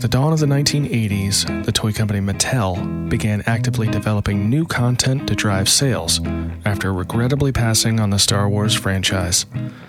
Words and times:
At 0.00 0.10
the 0.10 0.16
dawn 0.16 0.32
of 0.32 0.38
the 0.38 0.46
1980s, 0.46 1.66
the 1.66 1.72
toy 1.72 1.92
company 1.92 2.20
Mattel 2.20 3.10
began 3.10 3.42
actively 3.44 3.86
developing 3.86 4.48
new 4.48 4.64
content 4.64 5.28
to 5.28 5.34
drive 5.34 5.68
sales 5.68 6.22
after 6.64 6.94
regrettably 6.94 7.52
passing 7.52 8.00
on 8.00 8.08
the 8.08 8.18
Star 8.18 8.48
Wars 8.48 8.74
franchise. 8.74 9.44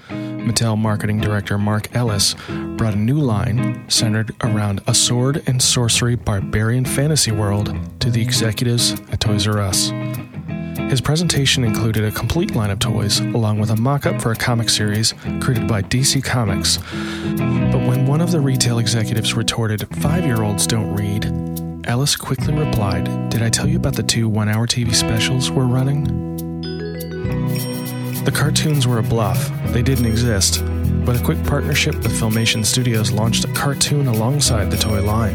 Mattel 0.09 0.77
marketing 0.77 1.21
director 1.21 1.57
Mark 1.57 1.95
Ellis 1.95 2.35
brought 2.75 2.93
a 2.93 2.97
new 2.97 3.21
line 3.21 3.89
centered 3.89 4.35
around 4.43 4.81
a 4.85 4.93
sword 4.93 5.43
and 5.47 5.61
sorcery 5.61 6.17
barbarian 6.17 6.83
fantasy 6.83 7.31
world 7.31 7.73
to 8.01 8.11
the 8.11 8.21
executives 8.21 8.99
at 9.13 9.21
Toys 9.21 9.47
R 9.47 9.61
Us. 9.61 9.91
His 10.89 11.01
presentation 11.01 11.63
included 11.63 12.03
a 12.03 12.11
complete 12.11 12.55
line 12.55 12.69
of 12.69 12.79
toys, 12.79 13.19
along 13.19 13.59
with 13.59 13.69
a 13.69 13.75
mock 13.75 14.05
up 14.05 14.21
for 14.21 14.31
a 14.31 14.35
comic 14.35 14.69
series 14.69 15.13
created 15.41 15.67
by 15.67 15.81
DC 15.81 16.23
Comics. 16.23 16.77
But 16.77 17.87
when 17.87 18.05
one 18.05 18.21
of 18.21 18.31
the 18.31 18.39
retail 18.39 18.79
executives 18.79 19.33
retorted, 19.33 19.87
Five 19.97 20.25
year 20.25 20.43
olds 20.43 20.67
don't 20.67 20.95
read, 20.95 21.25
Ellis 21.85 22.15
quickly 22.15 22.53
replied, 22.53 23.29
Did 23.29 23.41
I 23.41 23.49
tell 23.49 23.67
you 23.67 23.77
about 23.77 23.95
the 23.95 24.03
two 24.03 24.29
one 24.29 24.49
hour 24.49 24.67
TV 24.67 24.93
specials 24.93 25.49
we're 25.51 25.65
running? 25.65 26.03
The 28.23 28.31
cartoons 28.31 28.85
were 28.85 28.99
a 28.99 29.03
bluff, 29.03 29.51
they 29.73 29.81
didn't 29.81 30.05
exist, 30.05 30.63
but 31.05 31.19
a 31.19 31.23
quick 31.23 31.43
partnership 31.45 31.95
with 31.95 32.11
Filmation 32.11 32.63
Studios 32.63 33.11
launched 33.11 33.45
a 33.45 33.53
cartoon 33.53 34.07
alongside 34.07 34.69
the 34.69 34.77
toy 34.77 35.01
line. 35.01 35.33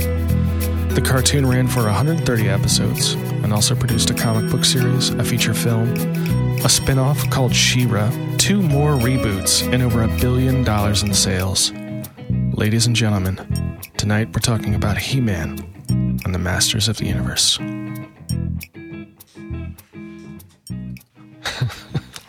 The 0.90 1.02
cartoon 1.02 1.44
ran 1.46 1.66
for 1.66 1.82
130 1.82 2.48
episodes 2.48 3.16
and 3.46 3.52
also 3.52 3.76
produced 3.76 4.10
a 4.10 4.14
comic 4.14 4.50
book 4.50 4.64
series, 4.64 5.10
a 5.10 5.22
feature 5.22 5.54
film, 5.54 5.88
a 6.64 6.68
spin 6.68 6.98
off 6.98 7.30
called 7.30 7.54
She 7.54 7.86
Ra, 7.86 8.10
two 8.38 8.60
more 8.60 8.94
reboots, 8.94 9.72
and 9.72 9.84
over 9.84 10.02
a 10.02 10.08
billion 10.18 10.64
dollars 10.64 11.04
in 11.04 11.14
sales. 11.14 11.70
Ladies 12.54 12.88
and 12.88 12.96
gentlemen, 12.96 13.36
tonight 13.98 14.30
we're 14.34 14.40
talking 14.40 14.74
about 14.74 14.98
He 14.98 15.20
Man 15.20 15.64
and 15.88 16.34
the 16.34 16.40
Masters 16.40 16.88
of 16.88 16.96
the 16.96 17.06
Universe. 17.06 17.60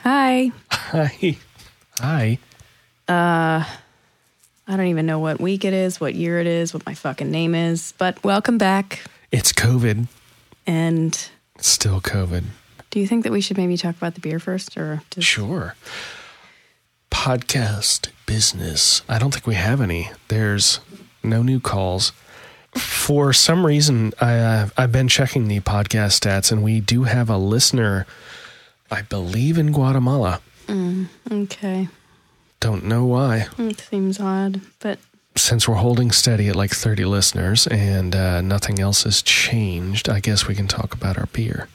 Hi. 0.03 0.51
Hi. 0.69 1.37
Hi. 1.97 2.37
Uh, 3.07 3.65
I 4.67 4.77
don't 4.77 4.85
even 4.85 5.07
know 5.07 5.17
what 5.17 5.41
week 5.41 5.65
it 5.65 5.73
is, 5.73 5.99
what 5.99 6.13
year 6.13 6.39
it 6.39 6.45
is, 6.45 6.75
what 6.75 6.85
my 6.85 6.93
fucking 6.93 7.31
name 7.31 7.55
is, 7.55 7.95
but 7.97 8.23
welcome 8.23 8.59
back. 8.59 9.01
It's 9.31 9.51
COVID. 9.51 10.05
And 10.67 11.17
still 11.59 12.01
COVID. 12.01 12.43
do 12.91 12.99
you 12.99 13.07
think 13.07 13.23
that 13.23 13.31
we 13.31 13.41
should 13.41 13.57
maybe 13.57 13.77
talk 13.77 13.95
about 13.97 14.13
the 14.15 14.19
beer 14.21 14.37
first 14.39 14.77
or 14.77 15.01
just 15.11 15.25
Sure. 15.27 15.75
Podcast 17.09 18.09
business. 18.25 19.01
I 19.09 19.17
don't 19.17 19.31
think 19.33 19.47
we 19.47 19.55
have 19.55 19.81
any. 19.81 20.11
There's 20.27 20.79
no 21.23 21.41
new 21.41 21.59
calls. 21.59 22.11
For 22.75 23.33
some 23.33 23.65
reason, 23.65 24.13
I, 24.21 24.37
uh, 24.37 24.69
I've 24.77 24.91
been 24.91 25.07
checking 25.07 25.47
the 25.47 25.61
podcast 25.61 26.19
stats, 26.19 26.51
and 26.51 26.61
we 26.63 26.79
do 26.79 27.03
have 27.05 27.29
a 27.29 27.37
listener, 27.37 28.05
I 28.91 29.01
believe, 29.01 29.57
in 29.57 29.71
Guatemala. 29.71 30.41
Okay. 31.31 31.87
Don't 32.59 32.83
know 32.85 33.05
why. 33.05 33.47
It 33.57 33.79
seems 33.79 34.19
odd, 34.19 34.61
but 34.79 34.99
Since 35.37 35.67
we're 35.67 35.75
holding 35.75 36.11
steady 36.11 36.47
at 36.49 36.55
like 36.55 36.71
30 36.71 37.05
listeners 37.05 37.67
and 37.67 38.15
uh, 38.15 38.41
nothing 38.41 38.79
else 38.79 39.03
has 39.03 39.21
changed, 39.21 40.09
I 40.09 40.19
guess 40.19 40.47
we 40.47 40.55
can 40.55 40.67
talk 40.67 40.93
about 40.95 41.17
our 41.17 41.27
beer. 41.27 41.69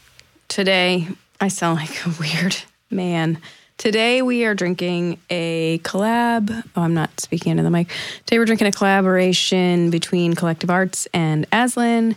today 0.48 1.06
I 1.40 1.48
sound 1.48 1.78
like 1.78 2.04
a 2.06 2.10
weird 2.20 2.56
man. 2.90 3.38
Today 3.78 4.20
we 4.20 4.44
are 4.44 4.54
drinking 4.54 5.18
a 5.30 5.78
collab. 5.84 6.50
Oh, 6.76 6.82
I'm 6.82 6.94
not 6.94 7.20
speaking 7.20 7.50
into 7.52 7.62
the 7.62 7.70
mic. 7.70 7.88
Today 8.26 8.38
we're 8.38 8.44
drinking 8.46 8.66
a 8.66 8.72
collaboration 8.72 9.90
between 9.90 10.34
Collective 10.34 10.70
Arts 10.70 11.06
and 11.14 11.46
Aslan. 11.52 12.16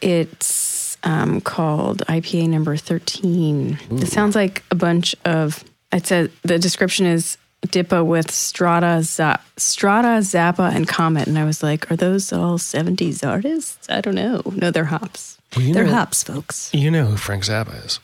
It's 0.00 0.96
um, 1.04 1.40
called 1.40 1.98
IPA 2.06 2.48
number 2.48 2.76
13. 2.76 3.78
It 3.92 4.08
sounds 4.08 4.34
like 4.34 4.62
a 4.70 4.74
bunch 4.74 5.14
of. 5.24 5.62
It 5.92 6.06
says 6.06 6.30
the 6.42 6.58
description 6.58 7.06
is 7.06 7.36
Dippa 7.66 8.04
with 8.04 8.30
Strata, 8.30 9.02
Za- 9.02 9.40
Strata, 9.56 10.20
Zappa, 10.22 10.74
and 10.74 10.88
Comet, 10.88 11.28
and 11.28 11.38
I 11.38 11.44
was 11.44 11.62
like, 11.62 11.90
are 11.90 11.96
those 11.96 12.32
all 12.32 12.58
70s 12.58 13.26
artists? 13.26 13.88
I 13.90 14.00
don't 14.00 14.14
know. 14.14 14.42
No, 14.54 14.70
they're 14.70 14.84
hops. 14.86 15.38
Well, 15.56 15.72
they're 15.72 15.84
know- 15.84 15.92
hops, 15.92 16.22
folks. 16.22 16.70
You 16.72 16.90
know 16.90 17.06
who 17.06 17.16
Frank 17.16 17.44
Zappa 17.44 17.84
is. 17.84 18.00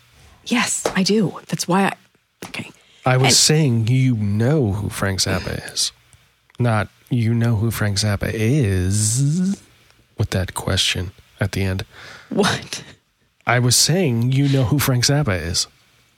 Yes, 0.47 0.85
I 0.95 1.03
do. 1.03 1.39
That's 1.49 1.67
why 1.67 1.87
I. 1.87 1.93
Okay. 2.47 2.71
I 3.07 3.17
was 3.17 3.27
And- 3.29 3.35
saying 3.35 3.87
you 3.89 4.15
know 4.17 4.73
who 4.73 4.89
Frank 4.91 5.21
Zappa 5.21 5.73
is, 5.73 5.93
not 6.59 6.89
you 7.09 7.33
know 7.35 7.57
who 7.57 7.71
Frank 7.71 7.99
Zappa 7.99 8.31
is. 8.33 9.61
With 10.19 10.31
that 10.31 10.55
question 10.55 11.13
at 11.41 11.53
the 11.53 11.63
end, 11.63 11.85
What? 12.31 12.83
I 13.47 13.59
was 13.59 13.77
saying 13.77 14.33
you 14.33 14.49
know 14.49 14.65
who 14.65 14.79
Frank 14.79 15.05
Zappa 15.05 15.41
is. 15.41 15.67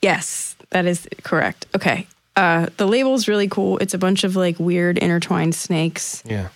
Yes, 0.01 0.57
that 0.71 0.87
is 0.87 1.07
correct. 1.25 1.67
Okay. 1.75 2.07
Uh, 2.39 2.69
the 2.77 2.87
label's 2.87 3.27
really 3.27 3.49
cool. 3.49 3.79
It's 3.79 3.95
a 3.95 3.99
bunch 3.99 4.23
of 4.23 4.37
like 4.37 4.59
weird 4.61 4.97
intertwined 4.99 5.57
snakes. 5.57 6.23
Yeah, 6.25 6.49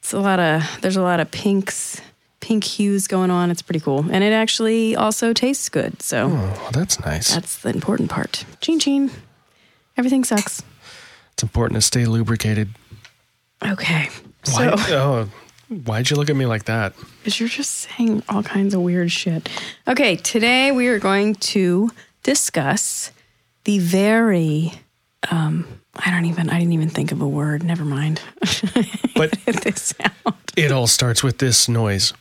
It's 0.00 0.12
a 0.12 0.20
lot 0.20 0.38
of, 0.38 0.62
there's 0.82 0.96
a 0.96 1.02
lot 1.02 1.20
of 1.20 1.30
pinks, 1.30 2.00
pink 2.40 2.64
hues 2.64 3.06
going 3.08 3.30
on. 3.30 3.50
It's 3.50 3.62
pretty 3.62 3.80
cool. 3.80 4.04
And 4.10 4.22
it 4.22 4.32
actually 4.34 4.94
also 4.94 5.32
tastes 5.32 5.70
good. 5.70 6.02
So 6.02 6.28
oh, 6.30 6.70
that's 6.72 7.00
nice. 7.00 7.32
that's 7.34 7.56
the 7.62 7.70
important 7.70 8.10
part. 8.10 8.44
Chin 8.60 8.78
chin. 8.78 9.10
Everything 9.96 10.22
sucks. 10.24 10.62
it's 11.32 11.42
important 11.42 11.76
to 11.76 11.82
stay 11.82 12.04
lubricated. 12.04 12.68
Okay. 13.64 14.10
Why? 14.50 14.74
So, 14.74 14.74
oh, 14.96 15.28
why'd 15.86 16.10
you 16.10 16.16
look 16.16 16.28
at 16.28 16.36
me 16.36 16.44
like 16.44 16.64
that? 16.64 16.92
because 17.20 17.38
you're 17.40 17.48
just 17.48 17.72
saying 17.72 18.22
all 18.28 18.42
kinds 18.42 18.74
of 18.74 18.82
weird 18.82 19.10
shit. 19.10 19.48
Okay. 19.88 20.16
Today 20.16 20.72
we 20.72 20.88
are 20.88 20.98
going 20.98 21.36
to 21.36 21.90
discuss 22.22 23.12
the 23.64 23.78
very, 23.78 24.72
um, 25.30 25.66
I 25.94 26.10
don't 26.10 26.24
even, 26.26 26.50
I 26.50 26.58
didn't 26.58 26.72
even 26.72 26.88
think 26.88 27.12
of 27.12 27.20
a 27.20 27.28
word. 27.28 27.62
Never 27.62 27.84
mind. 27.84 28.20
But 29.14 29.30
this 29.46 29.94
sound. 29.98 30.36
it 30.56 30.72
all 30.72 30.86
starts 30.86 31.22
with 31.22 31.38
this 31.38 31.68
noise, 31.68 32.12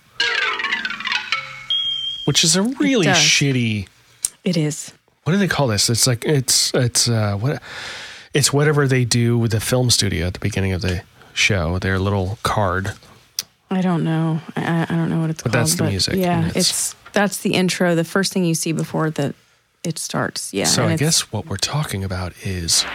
which 2.25 2.43
is 2.43 2.55
a 2.55 2.61
really 2.63 3.05
does. 3.05 3.17
shitty. 3.17 3.87
It 4.43 4.57
is. 4.57 4.93
What 5.23 5.33
do 5.33 5.39
they 5.39 5.47
call 5.47 5.67
this? 5.67 5.89
It's 5.89 6.07
like 6.07 6.25
it's 6.25 6.73
it's 6.73 7.07
uh, 7.07 7.35
what 7.37 7.61
it's 8.33 8.51
whatever 8.51 8.87
they 8.87 9.05
do 9.05 9.37
with 9.37 9.51
the 9.51 9.59
film 9.59 9.89
studio 9.89 10.27
at 10.27 10.33
the 10.33 10.39
beginning 10.39 10.73
of 10.73 10.81
the 10.81 11.03
show. 11.33 11.79
Their 11.79 11.99
little 11.99 12.37
card. 12.43 12.93
I 13.69 13.81
don't 13.81 14.03
know. 14.03 14.41
I, 14.55 14.83
I 14.89 14.95
don't 14.95 15.09
know 15.09 15.21
what 15.21 15.29
it's 15.29 15.43
But 15.43 15.53
called. 15.53 15.61
that's 15.65 15.75
the 15.75 15.83
music, 15.85 16.15
Yeah, 16.17 16.47
it's, 16.47 16.55
it's- 16.57 16.95
that's 17.13 17.37
the 17.39 17.53
intro. 17.53 17.93
The 17.95 18.03
first 18.03 18.31
thing 18.33 18.43
you 18.45 18.53
see 18.55 18.71
before 18.73 19.09
the 19.09 19.33
it 19.83 19.97
starts. 19.99 20.53
Yeah. 20.53 20.65
So 20.65 20.85
I 20.85 20.95
guess 20.95 21.31
what 21.31 21.45
we're 21.47 21.57
talking 21.57 22.03
about 22.03 22.33
is 22.45 22.85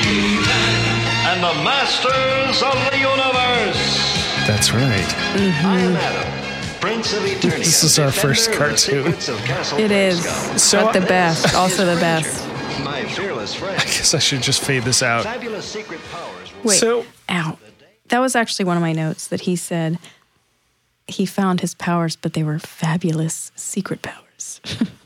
and 0.00 1.42
the 1.42 1.54
masters 1.62 2.62
of 2.62 2.72
the 2.90 2.98
universe. 2.98 4.46
that's 4.46 4.72
right. 4.72 5.04
Mm-hmm. 5.34 5.66
I 5.66 5.78
am 5.80 5.96
Adam, 5.96 6.80
Prince 6.80 7.12
of 7.12 7.22
Eternia. 7.22 7.58
This 7.58 7.84
is 7.84 7.98
our 7.98 8.10
first 8.10 8.50
defender 8.50 8.70
of 8.74 8.80
the 8.80 8.86
cartoon. 8.86 9.04
secrets 9.04 9.28
of 9.28 9.38
Castle 9.44 9.78
it 9.78 9.90
is. 9.90 10.20
Grayskull. 10.26 10.58
So 10.58 10.84
but 10.84 10.92
the 10.92 11.00
best. 11.02 11.54
Also 11.54 11.84
the 11.86 12.00
best. 12.00 12.46
My 12.82 13.04
fearless 13.04 13.54
friend. 13.54 13.76
I 13.78 13.84
guess 13.84 14.14
I 14.14 14.18
should 14.18 14.42
just 14.42 14.62
fade 14.62 14.84
this 14.84 15.02
out. 15.02 15.24
Fabulous 15.24 15.66
secret 15.66 16.00
powers. 16.10 16.52
Wait. 16.64 16.78
So- 16.78 17.04
ow. 17.28 17.58
That 18.08 18.18
was 18.20 18.34
actually 18.34 18.64
one 18.64 18.76
of 18.76 18.80
my 18.82 18.92
notes 18.92 19.28
that 19.28 19.42
he 19.42 19.54
said 19.54 19.98
he 21.06 21.26
found 21.26 21.60
his 21.60 21.74
powers, 21.74 22.16
but 22.16 22.32
they 22.32 22.42
were 22.42 22.58
fabulous 22.58 23.52
secret 23.54 24.02
powers. 24.02 24.60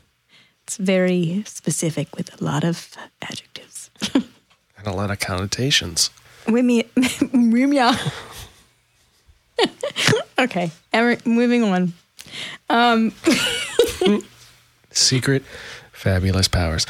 it's 0.65 0.77
very 0.77 1.43
specific 1.45 2.15
with 2.17 2.41
a 2.41 2.43
lot 2.43 2.63
of 2.63 2.89
adjectives. 3.21 3.91
And 4.77 4.87
a 4.87 4.97
lot 4.97 5.09
of 5.09 5.19
connotations. 5.19 6.09
Wimmy, 6.47 6.85
okay, 10.39 10.69
moving 11.25 11.63
on. 11.63 11.93
Um, 12.69 13.13
Secret, 14.91 15.43
fabulous 15.93 16.49
powers. 16.49 16.85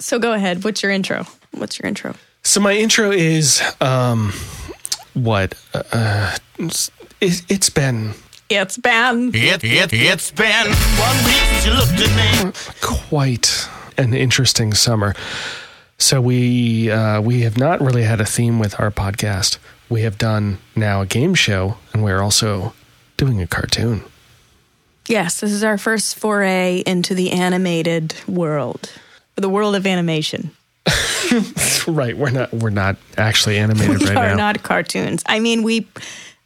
So 0.00 0.18
go 0.18 0.32
ahead. 0.32 0.64
What's 0.64 0.82
your 0.82 0.90
intro? 0.90 1.24
What's 1.52 1.78
your 1.78 1.86
intro? 1.86 2.14
So 2.42 2.60
my 2.60 2.74
intro 2.74 3.12
is 3.12 3.62
um, 3.80 4.32
what? 5.14 5.54
Uh, 5.72 6.36
it's, 6.58 6.90
it's 7.20 7.70
been 7.70 8.12
It's 8.50 8.76
bad. 8.76 9.16
It, 9.34 9.64
it, 9.64 9.92
it's 9.92 10.30
been 10.30 10.66
one 10.66 11.16
week 11.24 11.42
since 11.62 11.66
you 11.66 11.72
looked 11.72 12.00
at 12.00 12.44
me. 12.44 12.52
quite 12.82 13.68
an 13.96 14.12
interesting 14.14 14.74
summer. 14.74 15.14
So 15.98 16.20
we 16.20 16.90
uh, 16.90 17.20
we 17.20 17.40
have 17.42 17.56
not 17.56 17.80
really 17.80 18.02
had 18.02 18.20
a 18.20 18.26
theme 18.26 18.58
with 18.58 18.78
our 18.78 18.90
podcast. 18.90 19.58
We 19.88 20.02
have 20.02 20.18
done 20.18 20.58
now 20.76 21.00
a 21.00 21.06
game 21.06 21.34
show, 21.34 21.76
and 21.92 22.02
we're 22.04 22.20
also 22.20 22.74
doing 23.16 23.40
a 23.40 23.46
cartoon. 23.46 24.02
Yes, 25.08 25.40
this 25.40 25.52
is 25.52 25.62
our 25.62 25.78
first 25.78 26.16
foray 26.16 26.82
into 26.86 27.14
the 27.14 27.30
animated 27.32 28.14
world, 28.26 28.90
the 29.36 29.48
world 29.48 29.74
of 29.76 29.86
animation. 29.86 30.50
Right, 31.86 32.16
we're 32.16 32.30
not 32.30 32.52
we're 32.52 32.70
not 32.70 32.96
actually 33.18 33.58
animated 33.58 33.98
We 34.00 34.06
right 34.06 34.16
are 34.16 34.28
now. 34.30 34.36
not 34.36 34.62
cartoons. 34.62 35.22
I 35.26 35.40
mean, 35.40 35.62
we. 35.62 35.86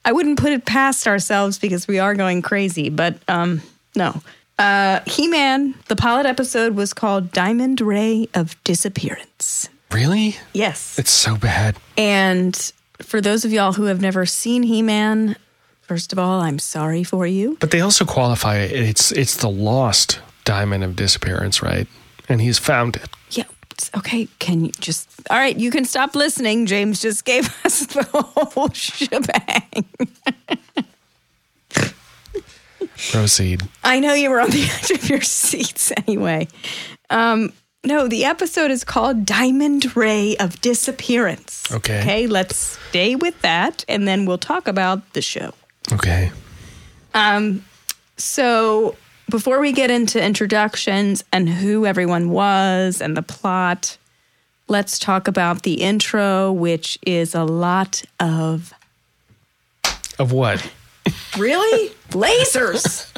I 0.09 0.13
wouldn't 0.13 0.39
put 0.39 0.53
it 0.53 0.65
past 0.65 1.07
ourselves 1.07 1.59
because 1.59 1.87
we 1.87 1.99
are 1.99 2.15
going 2.15 2.41
crazy, 2.41 2.89
but 2.89 3.19
um, 3.29 3.61
no. 3.95 4.23
Uh, 4.59 5.01
He 5.07 5.29
Man, 5.29 5.75
the 5.89 5.97
pilot 5.97 6.25
episode 6.25 6.75
was 6.75 6.95
called 6.95 7.31
Diamond 7.31 7.83
Ray 7.83 8.27
of 8.33 8.57
Disappearance. 8.65 9.69
Really? 9.93 10.35
Yes. 10.55 10.99
It's 10.99 11.11
so 11.11 11.37
bad. 11.37 11.77
And 11.99 12.57
for 13.03 13.21
those 13.21 13.45
of 13.45 13.53
y'all 13.53 13.75
who 13.75 13.85
have 13.85 14.01
never 14.01 14.25
seen 14.25 14.63
He 14.63 14.81
Man, 14.81 15.37
first 15.83 16.15
of 16.15 16.19
all, 16.19 16.41
I'm 16.41 16.59
sorry 16.59 17.05
for 17.05 17.27
you. 17.27 17.59
But 17.61 17.71
they 17.71 17.83
also 17.83 18.07
qualify 18.07 18.61
it. 18.61 18.73
It's 18.73 19.13
it's 19.13 19.37
the 19.37 19.51
lost 19.51 20.21
diamond 20.45 20.85
of 20.85 20.97
disappearance, 20.97 21.63
right? 21.63 21.87
And 22.31 22.41
he's 22.41 22.59
found 22.59 22.97
it. 22.97 23.11
Yeah. 23.33 23.45
Okay. 23.97 24.29
Can 24.39 24.65
you 24.65 24.73
just. 24.81 25.09
All 25.31 25.39
right. 25.39 25.57
You 25.57 25.71
can 25.71 25.85
stop 25.85 26.15
listening. 26.15 26.67
James 26.67 27.01
just 27.01 27.25
gave 27.25 27.47
us 27.65 27.87
the 27.87 28.05
whole 28.13 28.71
shebang. 28.71 29.85
Proceed. 33.13 33.63
I 33.85 34.01
know 34.01 34.15
you 34.15 34.31
were 34.31 34.41
on 34.41 34.51
the 34.51 34.65
edge 34.83 34.91
of 34.91 35.09
your 35.09 35.21
seats 35.21 35.93
anyway. 36.07 36.49
Um, 37.11 37.53
no, 37.85 38.09
the 38.09 38.25
episode 38.25 38.71
is 38.71 38.83
called 38.85 39.25
Diamond 39.25 39.97
Ray 39.97 40.37
of 40.39 40.61
Disappearance. 40.61 41.71
Okay. 41.71 42.01
Okay. 42.01 42.27
Let's 42.27 42.57
stay 42.89 43.15
with 43.15 43.41
that 43.43 43.85
and 43.89 44.07
then 44.09 44.27
we'll 44.27 44.37
talk 44.39 44.67
about 44.67 45.13
the 45.13 45.23
show. 45.23 45.53
Okay. 45.93 46.33
Um, 47.15 47.65
So, 48.17 48.97
before 49.31 49.61
we 49.61 49.73
get 49.73 49.91
into 49.91 50.23
introductions 50.23 51.23
and 51.33 51.49
who 51.49 51.85
everyone 51.87 52.31
was 52.31 53.01
and 53.01 53.17
the 53.17 53.23
plot, 53.23 53.99
let's 54.69 54.99
talk 54.99 55.29
about 55.29 55.63
the 55.63 55.75
intro, 55.83 56.53
which 56.53 56.99
is 57.07 57.35
a 57.35 57.45
lot 57.45 58.03
of 58.21 58.73
Of 60.19 60.33
what? 60.33 60.71
really 61.37 61.91
lasers. 62.11 63.11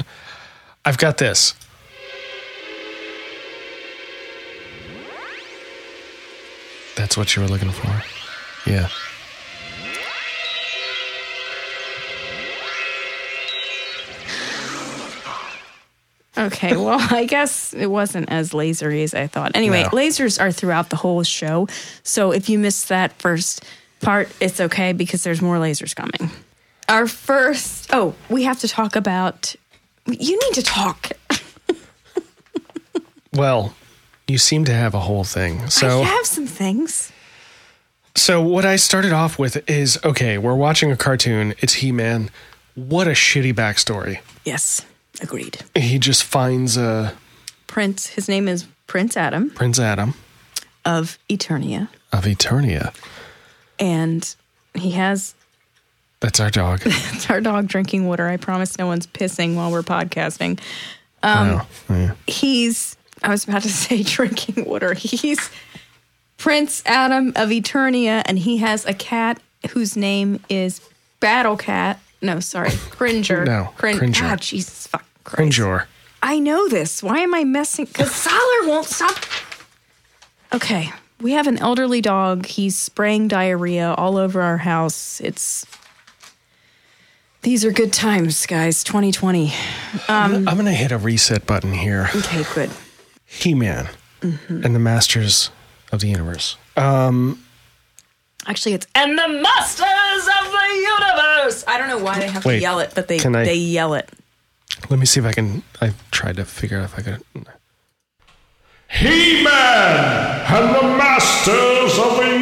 I've 0.85 0.97
got 0.97 1.17
this. 1.17 1.53
That's 6.95 7.17
what 7.17 7.35
you 7.35 7.41
were 7.41 7.47
looking 7.47 7.71
for. 7.71 8.03
Yeah. 8.69 8.89
Okay, 16.47 16.75
well, 16.75 16.97
I 17.11 17.25
guess 17.25 17.73
it 17.73 17.87
wasn't 17.87 18.29
as 18.31 18.51
lasery 18.51 19.03
as 19.03 19.13
I 19.13 19.27
thought. 19.27 19.51
Anyway, 19.55 19.83
No. 19.83 19.89
lasers 19.89 20.41
are 20.41 20.51
throughout 20.51 20.89
the 20.89 20.95
whole 20.95 21.23
show. 21.23 21.67
So 22.03 22.31
if 22.31 22.49
you 22.49 22.57
missed 22.59 22.89
that 22.89 23.13
first 23.21 23.63
part, 24.01 24.29
it's 24.39 24.59
okay 24.59 24.93
because 24.93 25.23
there's 25.23 25.41
more 25.41 25.57
lasers 25.57 25.95
coming. 25.95 26.31
Our 26.89 27.07
first, 27.07 27.87
oh, 27.93 28.15
we 28.29 28.43
have 28.43 28.59
to 28.61 28.67
talk 28.67 28.95
about. 28.95 29.55
You 30.07 30.39
need 30.39 30.53
to 30.55 30.63
talk. 30.63 31.11
Well, 33.33 33.73
you 34.27 34.37
seem 34.37 34.65
to 34.65 34.73
have 34.73 34.93
a 34.93 34.99
whole 34.99 35.23
thing. 35.23 35.69
So 35.69 36.01
I 36.01 36.05
have 36.05 36.25
some 36.25 36.47
things. 36.47 37.11
So 38.15 38.41
what 38.41 38.65
I 38.65 38.75
started 38.75 39.13
off 39.13 39.39
with 39.39 39.69
is 39.69 39.97
okay, 40.03 40.37
we're 40.37 40.55
watching 40.55 40.91
a 40.91 40.97
cartoon, 40.97 41.53
it's 41.59 41.75
He-Man. 41.75 42.29
What 42.75 43.07
a 43.07 43.11
shitty 43.11 43.53
backstory. 43.53 44.19
Yes, 44.43 44.85
agreed. 45.21 45.59
He 45.75 45.99
just 45.99 46.23
finds 46.23 46.77
a 46.77 47.13
Prince, 47.67 48.07
his 48.07 48.27
name 48.29 48.47
is 48.47 48.65
Prince 48.87 49.15
Adam 49.17 49.49
Prince 49.51 49.79
Adam 49.79 50.13
of 50.85 51.17
Eternia, 51.29 51.87
of 52.11 52.25
Eternia. 52.25 52.93
and 53.79 54.35
he 54.73 54.91
has 54.91 55.35
That's 56.19 56.39
our 56.39 56.49
dog. 56.49 56.81
it's 56.85 57.29
our 57.29 57.39
dog 57.41 57.67
drinking 57.67 58.07
water. 58.07 58.27
I 58.27 58.37
promise 58.37 58.77
no 58.77 58.87
one's 58.87 59.07
pissing 59.07 59.55
while 59.55 59.71
we're 59.71 59.83
podcasting. 59.83 60.59
wow. 61.23 61.65
Yeah. 61.89 62.13
he's 62.27 62.97
I 63.23 63.29
was 63.29 63.43
about 63.47 63.61
to 63.63 63.69
say 63.85 64.03
drinking 64.03 64.65
water. 64.65 64.93
He's 64.93 65.49
Prince 66.37 66.81
Adam 66.85 67.29
of 67.35 67.49
Eternia, 67.49 68.23
and 68.25 68.39
he 68.39 68.57
has 68.57 68.85
a 68.85 68.93
cat 68.93 69.39
whose 69.71 69.95
name 69.95 70.39
is 70.49 70.81
Battle 71.19 71.55
Cat. 71.55 71.99
No, 72.21 72.39
sorry, 72.39 72.71
Cringer. 72.91 73.45
No, 73.45 73.69
Cringer. 73.77 74.07
God, 74.11 74.41
Jesus 74.41 74.87
fuck. 74.87 75.05
Christ. 75.23 75.35
Cringer. 75.57 75.87
I 76.21 76.37
know 76.39 76.67
this. 76.69 77.01
Why 77.01 77.19
am 77.19 77.33
I 77.33 77.43
messing? 77.43 77.85
Because 77.85 78.13
Solar 78.13 78.67
won't 78.67 78.85
stop. 78.85 79.17
Okay, 80.53 80.91
we 81.19 81.31
have 81.31 81.47
an 81.47 81.57
elderly 81.57 82.01
dog. 82.01 82.45
He's 82.45 82.77
spraying 82.77 83.27
diarrhea 83.27 83.93
all 83.97 84.17
over 84.17 84.41
our 84.41 84.57
house. 84.57 85.19
It's. 85.21 85.65
These 87.43 87.65
are 87.65 87.71
good 87.71 87.91
times, 87.91 88.45
guys. 88.45 88.83
2020. 88.83 89.51
I'm 90.07 90.47
um, 90.47 90.53
going 90.53 90.65
to 90.65 90.71
hit 90.73 90.91
a 90.91 90.97
reset 90.99 91.47
button 91.47 91.73
here. 91.73 92.07
Okay, 92.15 92.43
good. 92.53 92.69
He-Man 93.25 93.87
Mm-hmm. 94.21 94.63
and 94.63 94.75
the 94.75 94.79
Masters 94.79 95.49
of 95.91 96.01
the 96.01 96.07
Universe. 96.07 96.55
Um, 96.77 97.43
Actually, 98.47 98.73
it's 98.73 98.87
and 98.95 99.17
the 99.17 99.27
masters 99.27 99.85
of 99.87 100.51
the 100.51 100.67
universe. 100.75 101.63
I 101.67 101.77
don't 101.77 101.87
know 101.89 101.99
why 101.99 102.19
they 102.19 102.27
have 102.27 102.43
Wait, 102.43 102.55
to 102.57 102.61
yell 102.61 102.79
it, 102.79 102.91
but 102.95 103.07
they 103.07 103.19
can 103.19 103.35
I- 103.35 103.45
they 103.45 103.55
yell 103.55 103.93
it. 103.93 104.09
Let 104.89 104.99
me 104.99 105.05
see 105.05 105.19
if 105.19 105.25
I 105.25 105.33
can 105.33 105.61
I 105.81 105.93
tried 106.11 106.37
to 106.37 106.45
figure 106.45 106.79
out 106.79 106.85
if 106.85 106.97
I 106.97 107.01
could 107.03 107.21
He 108.89 109.43
Man 109.43 110.41
and 110.47 110.75
the 110.75 110.81
Masters 110.97 111.99
of 111.99 112.17
the 112.17 112.39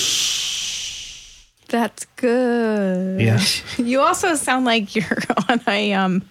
Universe. 0.00 1.46
That's 1.68 2.04
good. 2.16 3.20
Yeah. 3.20 3.40
You 3.78 4.00
also 4.00 4.34
sound 4.34 4.64
like 4.66 4.94
you're 4.96 5.18
on 5.48 5.60
a 5.68 5.92
um 5.94 6.22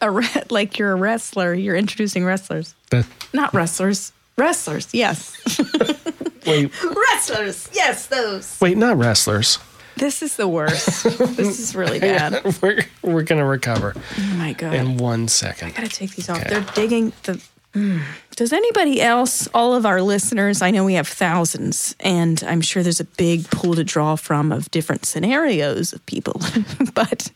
a 0.00 0.10
re- 0.10 0.42
like 0.50 0.78
you're 0.78 0.92
a 0.92 0.96
wrestler. 0.96 1.52
You're 1.54 1.76
introducing 1.76 2.24
wrestlers, 2.24 2.74
That 2.90 3.06
not 3.32 3.52
wrestlers. 3.54 4.12
Wrestlers, 4.38 4.88
yes. 4.92 5.34
wait, 6.46 6.70
wrestlers, 7.12 7.68
yes, 7.72 8.06
those. 8.06 8.56
wait, 8.60 8.76
not 8.76 8.96
wrestlers. 8.96 9.58
This 9.96 10.22
is 10.22 10.36
the 10.36 10.46
worst. 10.46 11.04
this 11.04 11.58
is 11.58 11.74
really 11.74 11.98
bad. 12.00 12.44
we're 12.60 12.84
we're 13.02 13.22
going 13.22 13.38
to 13.38 13.46
recover 13.46 13.94
Oh 13.96 14.34
my 14.36 14.52
god. 14.52 14.74
in 14.74 14.98
1 14.98 15.28
second. 15.28 15.68
I 15.68 15.70
gotta 15.72 15.88
take 15.88 16.14
these 16.14 16.28
off. 16.28 16.38
Okay. 16.40 16.50
They're 16.50 16.66
digging 16.74 17.12
the. 17.22 17.42
Mm. 17.74 18.02
Does 18.36 18.52
anybody 18.52 19.00
else, 19.02 19.48
all 19.54 19.74
of 19.74 19.84
our 19.86 20.00
listeners, 20.02 20.60
I 20.62 20.70
know 20.70 20.84
we 20.84 20.94
have 20.94 21.08
thousands, 21.08 21.94
and 22.00 22.42
I'm 22.46 22.60
sure 22.62 22.82
there's 22.82 23.00
a 23.00 23.04
big 23.04 23.50
pool 23.50 23.74
to 23.74 23.84
draw 23.84 24.16
from 24.16 24.50
of 24.52 24.70
different 24.70 25.04
scenarios 25.06 25.92
of 25.94 26.04
people. 26.06 26.40
but 26.94 27.30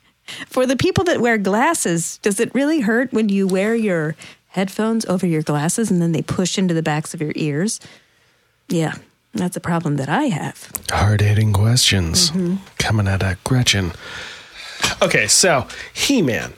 for 0.47 0.65
the 0.67 0.77
people 0.77 1.05
that 1.05 1.21
wear 1.21 1.37
glasses, 1.39 2.19
does 2.23 2.41
it 2.41 2.55
really 2.55 2.81
hurt 2.81 3.13
when 3.13 3.29
you 3.29 3.47
wear 3.47 3.75
your 3.75 4.17
headphones 4.49 5.05
over 5.07 5.27
your 5.27 5.43
glasses 5.43 5.91
and 5.91 6.01
then 6.03 6.13
they 6.13 6.23
push 6.23 6.57
into 6.59 6.73
the 6.75 6.83
backs 6.83 7.13
of 7.15 7.21
your 7.21 7.33
ears? 7.37 7.79
Yeah, 8.71 8.95
that's 9.35 9.57
a 9.57 9.61
problem 9.61 9.97
that 9.97 10.09
I 10.09 10.25
have. 10.25 10.71
Hard 10.91 11.21
hitting 11.21 11.53
questions 11.53 12.31
Mm-hmm. 12.31 12.57
coming 12.79 13.07
out 13.09 13.23
of 13.23 13.43
Gretchen. 13.45 13.93
Okay, 15.03 15.27
so 15.27 15.67
He 15.93 16.23
Man 16.23 16.55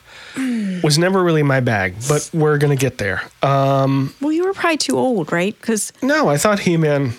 was 0.82 0.96
never 0.98 1.22
really 1.22 1.42
my 1.42 1.60
bag, 1.60 1.94
but 2.08 2.30
we're 2.32 2.56
going 2.58 2.76
to 2.76 2.80
get 2.80 2.96
there. 2.98 3.22
Um, 3.42 4.14
Well, 4.20 4.32
you 4.32 4.44
were 4.44 4.54
probably 4.54 4.78
too 4.78 4.96
old, 4.96 5.30
right? 5.32 5.54
Because 5.60 5.92
no, 6.02 6.28
I 6.28 6.38
thought 6.38 6.60
He 6.60 6.76
Man, 6.76 7.14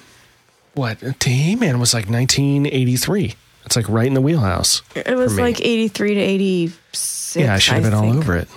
what? 0.73 0.97
He 1.23 1.55
Man 1.55 1.79
was 1.79 1.93
like 1.93 2.09
1983. 2.09 3.35
It's 3.65 3.75
like 3.75 3.87
right 3.89 4.07
in 4.07 4.13
the 4.13 4.21
wheelhouse. 4.21 4.81
it 4.95 5.15
was 5.15 5.37
like 5.37 5.59
83 5.61 6.13
to 6.15 6.19
86. 6.19 7.35
yeah, 7.39 7.53
I 7.53 7.59
should 7.59 7.75
have 7.75 7.83
been 7.83 7.93
all 7.93 8.17
over 8.17 8.35
it. 8.37 8.47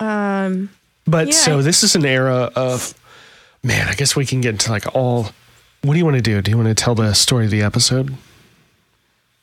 Um, 0.00 0.70
But 1.06 1.28
Yeah, 1.28 1.32
so 1.34 1.62
this 1.62 1.82
is 1.82 1.94
an 1.94 2.04
era 2.04 2.50
of, 2.56 2.94
man, 3.64 3.88
I 3.88 3.94
guess 3.94 4.14
we 4.14 4.24
can 4.26 4.40
get 4.40 4.50
into 4.50 4.70
like 4.70 4.94
all. 4.94 5.30
What 5.82 5.92
do 5.94 5.98
you 5.98 6.04
want 6.04 6.16
to 6.16 6.22
do? 6.22 6.40
Do 6.40 6.50
you 6.50 6.56
want 6.56 6.68
to 6.68 6.74
tell 6.74 6.94
the 6.94 7.12
story 7.14 7.46
of 7.46 7.50
the 7.50 7.62
episode? 7.62 8.14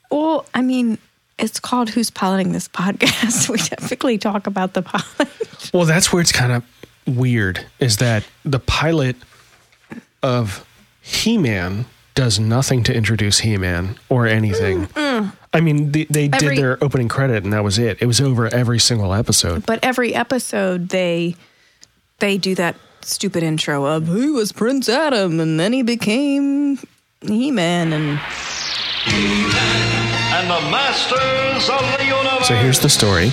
Well, 0.09 0.45
I 0.53 0.61
mean, 0.61 0.97
it's 1.37 1.59
called 1.59 1.89
Who's 1.89 2.09
Piloting 2.09 2.51
This 2.53 2.67
Podcast. 2.67 3.49
We 3.49 3.57
typically 3.57 4.17
talk 4.17 4.47
about 4.47 4.73
the 4.73 4.81
pilot. 4.81 5.29
Well, 5.73 5.85
that's 5.85 6.11
where 6.11 6.21
it's 6.21 6.31
kind 6.31 6.51
of 6.51 6.63
weird 7.07 7.65
is 7.79 7.97
that 7.97 8.23
the 8.45 8.59
pilot 8.59 9.15
of 10.23 10.65
He 11.01 11.37
Man 11.37 11.85
does 12.15 12.39
nothing 12.39 12.83
to 12.83 12.93
introduce 12.93 13.39
He 13.39 13.55
Man 13.57 13.97
or 14.09 14.27
anything. 14.27 14.87
I 15.53 15.59
mean, 15.61 15.91
they, 15.91 16.05
they 16.05 16.29
Every- 16.31 16.55
did 16.55 16.57
their 16.57 16.83
opening 16.83 17.07
credit 17.07 17.43
and 17.43 17.53
that 17.53 17.63
was 17.63 17.77
it. 17.77 18.01
It 18.01 18.05
was 18.05 18.19
over 18.21 18.47
every 18.47 18.79
single 18.79 19.13
episode. 19.13 19.65
But 19.65 19.79
every 19.83 20.13
episode, 20.15 20.89
they 20.89 21.35
they 22.19 22.37
do 22.37 22.55
that 22.55 22.75
stupid 23.05 23.43
intro 23.43 23.85
of 23.85 24.07
he 24.07 24.29
was 24.29 24.51
Prince 24.51 24.87
Adam 24.89 25.39
and 25.39 25.59
then 25.59 25.73
he 25.73 25.83
became 25.83 26.77
He 27.21 27.51
Man 27.51 27.93
and 27.93 28.19
And 29.07 30.49
the 30.49 30.61
Masters 30.71 31.69
of 31.69 31.81
the 31.97 32.05
Universe. 32.05 32.47
So 32.47 32.55
here's 32.55 32.79
the 32.79 32.89
story. 32.89 33.31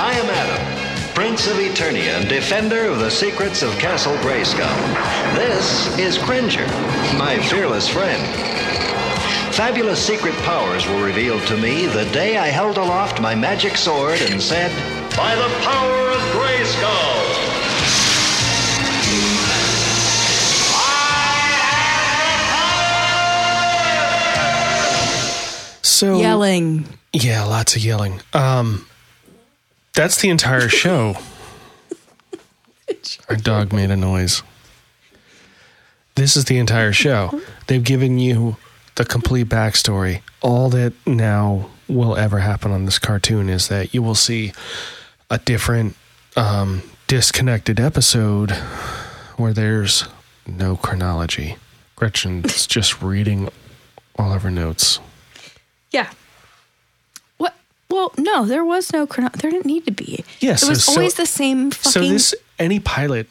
I 0.00 0.12
am 0.14 0.30
Adam, 0.30 1.14
Prince 1.14 1.46
of 1.48 1.56
Eternia 1.56 2.20
and 2.20 2.28
defender 2.28 2.84
of 2.86 2.98
the 3.00 3.10
secrets 3.10 3.62
of 3.62 3.72
Castle 3.78 4.16
Grayskull. 4.18 5.34
This 5.34 5.98
is 5.98 6.18
Cringer, 6.18 6.66
my 7.18 7.38
fearless 7.50 7.88
friend. 7.88 8.22
fabulous 9.54 10.00
secret 10.04 10.34
powers 10.44 10.86
were 10.86 11.02
revealed 11.04 11.44
to 11.48 11.56
me 11.56 11.86
the 11.86 12.04
day 12.12 12.36
I 12.36 12.46
held 12.46 12.76
aloft 12.78 13.20
my 13.20 13.34
magic 13.34 13.76
sword 13.76 14.20
and 14.20 14.40
said, 14.40 14.70
By 15.16 15.34
the 15.34 15.48
power 15.64 16.10
of 16.10 16.20
Grayskull. 16.32 17.47
So 25.88 26.18
Yelling. 26.18 26.86
Yeah, 27.12 27.44
lots 27.44 27.74
of 27.74 27.82
yelling. 27.82 28.20
Um, 28.34 28.86
that's 29.94 30.20
the 30.20 30.28
entire 30.28 30.68
show. 30.68 31.16
Our 33.28 33.36
dog 33.36 33.72
made 33.72 33.90
a 33.90 33.96
noise. 33.96 34.42
This 36.14 36.36
is 36.36 36.46
the 36.46 36.58
entire 36.58 36.92
show. 36.92 37.40
They've 37.66 37.82
given 37.82 38.18
you 38.18 38.56
the 38.96 39.04
complete 39.04 39.48
backstory. 39.48 40.20
All 40.40 40.68
that 40.70 40.92
now 41.06 41.68
will 41.88 42.16
ever 42.16 42.40
happen 42.40 42.72
on 42.72 42.84
this 42.84 42.98
cartoon 42.98 43.48
is 43.48 43.68
that 43.68 43.94
you 43.94 44.02
will 44.02 44.14
see 44.14 44.52
a 45.30 45.38
different, 45.38 45.96
um, 46.36 46.82
disconnected 47.06 47.78
episode 47.80 48.50
where 49.36 49.52
there's 49.52 50.06
no 50.46 50.76
chronology. 50.76 51.56
Gretchen's 51.96 52.66
just 52.66 53.00
reading 53.00 53.48
all 54.16 54.32
of 54.32 54.42
her 54.42 54.50
notes. 54.50 55.00
Yeah. 55.90 56.10
What? 57.38 57.54
Well, 57.90 58.12
no, 58.18 58.44
there 58.44 58.64
was 58.64 58.92
no 58.92 59.06
chrono. 59.06 59.30
There 59.30 59.50
didn't 59.50 59.66
need 59.66 59.84
to 59.86 59.92
be. 59.92 60.24
Yeah, 60.40 60.52
it 60.52 60.58
so- 60.58 60.68
was 60.68 60.84
so- 60.84 60.92
always 60.92 61.14
the 61.14 61.26
same 61.26 61.70
fucking. 61.70 61.90
So 61.92 62.00
this 62.00 62.34
any 62.58 62.80
pilot 62.80 63.26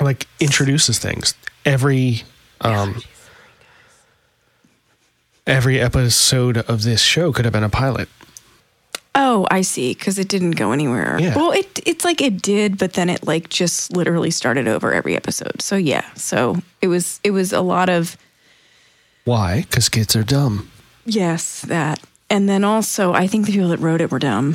like 0.00 0.26
introduces 0.40 0.98
things 0.98 1.34
every 1.64 2.22
um 2.60 3.02
every 5.46 5.80
episode 5.80 6.58
of 6.58 6.82
this 6.82 7.00
show 7.02 7.32
could 7.32 7.44
have 7.44 7.52
been 7.52 7.64
a 7.64 7.68
pilot. 7.68 8.08
oh, 9.14 9.46
I 9.50 9.62
see. 9.62 9.94
Because 9.94 10.16
it 10.18 10.28
didn't 10.28 10.52
go 10.52 10.70
anywhere. 10.72 11.16
Yeah. 11.20 11.34
Well, 11.34 11.50
it 11.52 11.80
it's 11.86 12.04
like 12.04 12.20
it 12.20 12.40
did, 12.40 12.78
but 12.78 12.92
then 12.92 13.08
it 13.10 13.26
like 13.26 13.48
just 13.48 13.96
literally 13.96 14.30
started 14.30 14.68
over 14.68 14.92
every 14.94 15.16
episode. 15.16 15.60
So 15.60 15.76
yeah. 15.76 16.04
So 16.14 16.58
it 16.80 16.86
was 16.88 17.18
it 17.24 17.32
was 17.32 17.52
a 17.52 17.60
lot 17.60 17.88
of 17.88 18.16
Why? 19.24 19.62
Because 19.62 19.88
kids 19.88 20.14
are 20.14 20.22
dumb. 20.24 20.70
Yes 21.08 21.62
that, 21.62 22.00
and 22.30 22.48
then 22.48 22.62
also 22.64 23.12
I 23.12 23.26
think 23.26 23.46
the 23.46 23.52
people 23.52 23.68
that 23.70 23.80
wrote 23.80 24.00
it 24.00 24.10
were 24.10 24.18
dumb. 24.18 24.54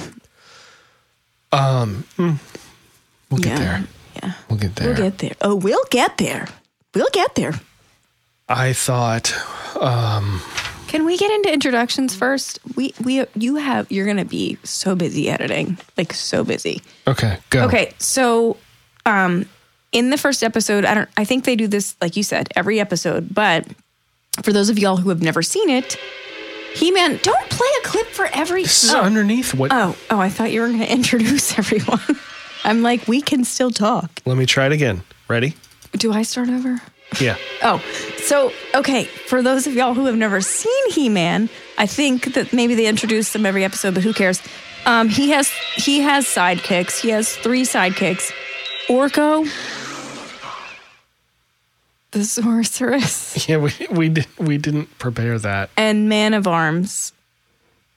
Um 1.51 2.05
we'll 2.17 3.39
get 3.41 3.45
yeah. 3.48 3.57
there. 3.60 3.83
Yeah. 4.22 4.33
We'll 4.50 4.60
get 4.60 4.75
there. 4.75 4.88
We'll 4.88 4.98
get 4.98 5.17
there. 5.17 5.33
Oh, 5.41 5.55
we'll 5.55 5.83
get 5.89 6.17
there. 6.17 6.48
We'll 6.95 7.10
get 7.12 7.36
there. 7.36 7.53
I 8.48 8.74
thought 8.74 9.33
Um, 9.79 10.41
Can 10.88 11.05
we 11.05 11.17
get 11.17 11.31
into 11.31 11.51
introductions 11.51 12.15
first? 12.15 12.60
We 12.75 12.93
we 13.03 13.25
you 13.36 13.55
have 13.55 13.91
you're 13.91 14.05
gonna 14.05 14.25
be 14.25 14.57
so 14.63 14.95
busy 14.95 15.29
editing, 15.29 15.77
like 15.98 16.13
so 16.13 16.43
busy. 16.43 16.81
okay, 17.07 17.38
go. 17.50 17.65
Okay, 17.65 17.93
so 17.98 18.57
um 19.05 19.45
in 19.91 20.10
the 20.10 20.17
first 20.17 20.43
episode, 20.43 20.86
I 20.86 20.93
don't 20.93 21.10
I 21.17 21.25
think 21.25 21.45
they 21.45 21.55
do 21.55 21.67
this 21.67 21.95
like 22.01 22.15
you 22.15 22.24
said 22.24 22.50
every 22.55 22.79
episode, 22.79 23.33
but 23.33 23.65
for 24.41 24.51
those 24.53 24.69
of 24.69 24.79
y'all 24.79 24.98
who 24.98 25.10
have 25.10 25.22
never 25.22 25.41
seen 25.43 25.69
it, 25.69 25.98
He-Man, 26.75 27.20
don't 27.22 27.50
play 27.50 27.68
a 27.84 27.88
clip 27.88 28.08
for 28.08 28.27
every 28.34 28.63
This 28.63 28.86
is 28.86 28.94
oh. 28.94 29.01
underneath 29.01 29.53
what 29.53 29.72
oh, 29.72 29.96
oh, 30.10 30.20
I 30.20 30.30
thought 30.30 30.51
you 30.51 30.62
were 30.62 30.68
going 30.68 30.80
to 30.88 30.92
introduce 30.92 31.58
everyone. 31.58 32.01
I'm 32.63 32.82
like, 32.82 33.08
we 33.08 33.22
can 33.22 33.44
still 33.44 33.72
talk. 33.72 34.10
Let 34.25 34.38
me 34.38 34.46
try 34.46 34.65
it 34.65 34.72
again. 34.72 35.03
Ready? 35.27 35.56
Do 35.94 36.12
I 36.12 36.24
start 36.24 36.50
over? 36.50 36.82
Yeah. 37.20 37.38
Oh, 37.62 37.80
so 38.18 38.51
okay. 38.74 39.03
For 39.03 39.42
those 39.42 39.68
of 39.68 39.74
y'all 39.74 39.94
who 39.94 40.06
have 40.06 40.15
never 40.15 40.42
seen 40.42 40.92
He 40.92 41.10
Man, 41.10 41.50
I 41.77 41.86
think 41.86 42.34
that 42.34 42.53
maybe 42.53 42.75
they 42.75 42.88
introduced 42.88 43.36
him 43.36 43.46
every 43.46 43.63
episode, 43.63 43.94
but 43.94 44.03
who 44.03 44.13
cares? 44.13 44.42
Um, 44.86 45.10
he 45.10 45.30
has 45.30 45.51
he 45.75 46.01
has 46.01 46.25
sidekicks. 46.25 47.00
He 47.00 47.10
has 47.10 47.36
three 47.36 47.63
sidekicks: 47.63 48.32
Orko, 48.88 49.46
the 52.13 52.24
sorceress, 52.24 53.48
Yeah, 53.50 53.58
we 53.58 53.72
we 53.91 54.10
did, 54.10 54.27
we 54.39 54.58
didn't 54.58 54.98
prepare 55.00 55.38
that. 55.39 55.70
and 55.77 56.08
Man 56.10 56.34
of 56.34 56.48
Arms. 56.48 57.12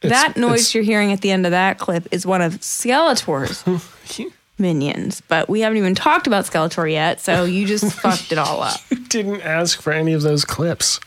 It's- 0.03 0.11
that 0.11 0.37
noise 0.39 0.75
you're 0.75 0.85
hearing 0.85 1.13
at 1.13 1.21
the 1.23 1.31
end 1.31 1.47
of 1.47 1.53
that 1.53 1.79
clip 1.79 2.07
is 2.11 2.27
one 2.27 2.43
of 2.43 2.55
Skeletor's 2.61 3.65
minions, 4.59 5.21
but 5.29 5.49
we 5.49 5.61
haven't 5.61 5.79
even 5.79 5.95
talked 5.95 6.27
about 6.27 6.45
Skeletor 6.45 6.91
yet, 6.91 7.21
so 7.21 7.45
you 7.45 7.67
just 7.67 7.93
fucked 8.01 8.31
it 8.33 8.39
all 8.39 8.63
up. 8.63 8.79
You 8.91 8.99
didn't 8.99 9.41
ask 9.43 9.81
for 9.81 9.93
any 9.93 10.13
of 10.13 10.23
those 10.23 10.45
clips. 10.45 11.01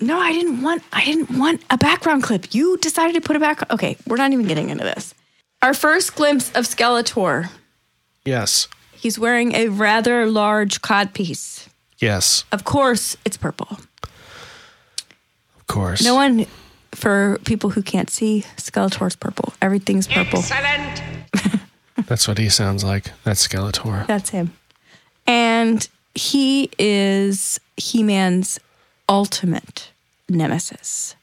No, 0.00 0.18
I 0.18 0.32
didn't 0.32 0.62
want 0.62 0.82
I 0.92 1.04
didn't 1.04 1.38
want 1.38 1.62
a 1.70 1.78
background 1.78 2.24
clip. 2.24 2.52
You 2.54 2.76
decided 2.78 3.14
to 3.14 3.20
put 3.20 3.36
a 3.36 3.40
back 3.40 3.70
Okay, 3.72 3.96
we're 4.06 4.16
not 4.16 4.32
even 4.32 4.46
getting 4.46 4.68
into 4.70 4.82
this. 4.84 5.14
Our 5.62 5.74
first 5.74 6.16
glimpse 6.16 6.50
of 6.52 6.64
Skeletor. 6.64 7.48
Yes. 8.24 8.66
He's 8.92 9.18
wearing 9.18 9.54
a 9.54 9.68
rather 9.68 10.26
large 10.26 10.82
codpiece. 10.82 11.68
Yes. 12.02 12.44
Of 12.50 12.64
course, 12.64 13.16
it's 13.24 13.36
purple. 13.36 13.68
Of 15.56 15.66
course. 15.68 16.02
No 16.02 16.16
one 16.16 16.46
for 16.90 17.38
people 17.44 17.70
who 17.70 17.82
can't 17.82 18.10
see, 18.10 18.44
Skeletor's 18.56 19.16
purple. 19.16 19.54
Everything's 19.62 20.08
purple. 20.08 20.40
Excellent. 20.40 21.02
That's 22.06 22.26
what 22.26 22.38
he 22.38 22.48
sounds 22.48 22.82
like. 22.82 23.12
That's 23.22 23.46
Skeletor. 23.46 24.06
That's 24.06 24.30
him. 24.30 24.52
And 25.26 25.88
he 26.14 26.70
is 26.78 27.60
He-Man's 27.76 28.58
ultimate 29.08 29.90
nemesis. 30.28 31.14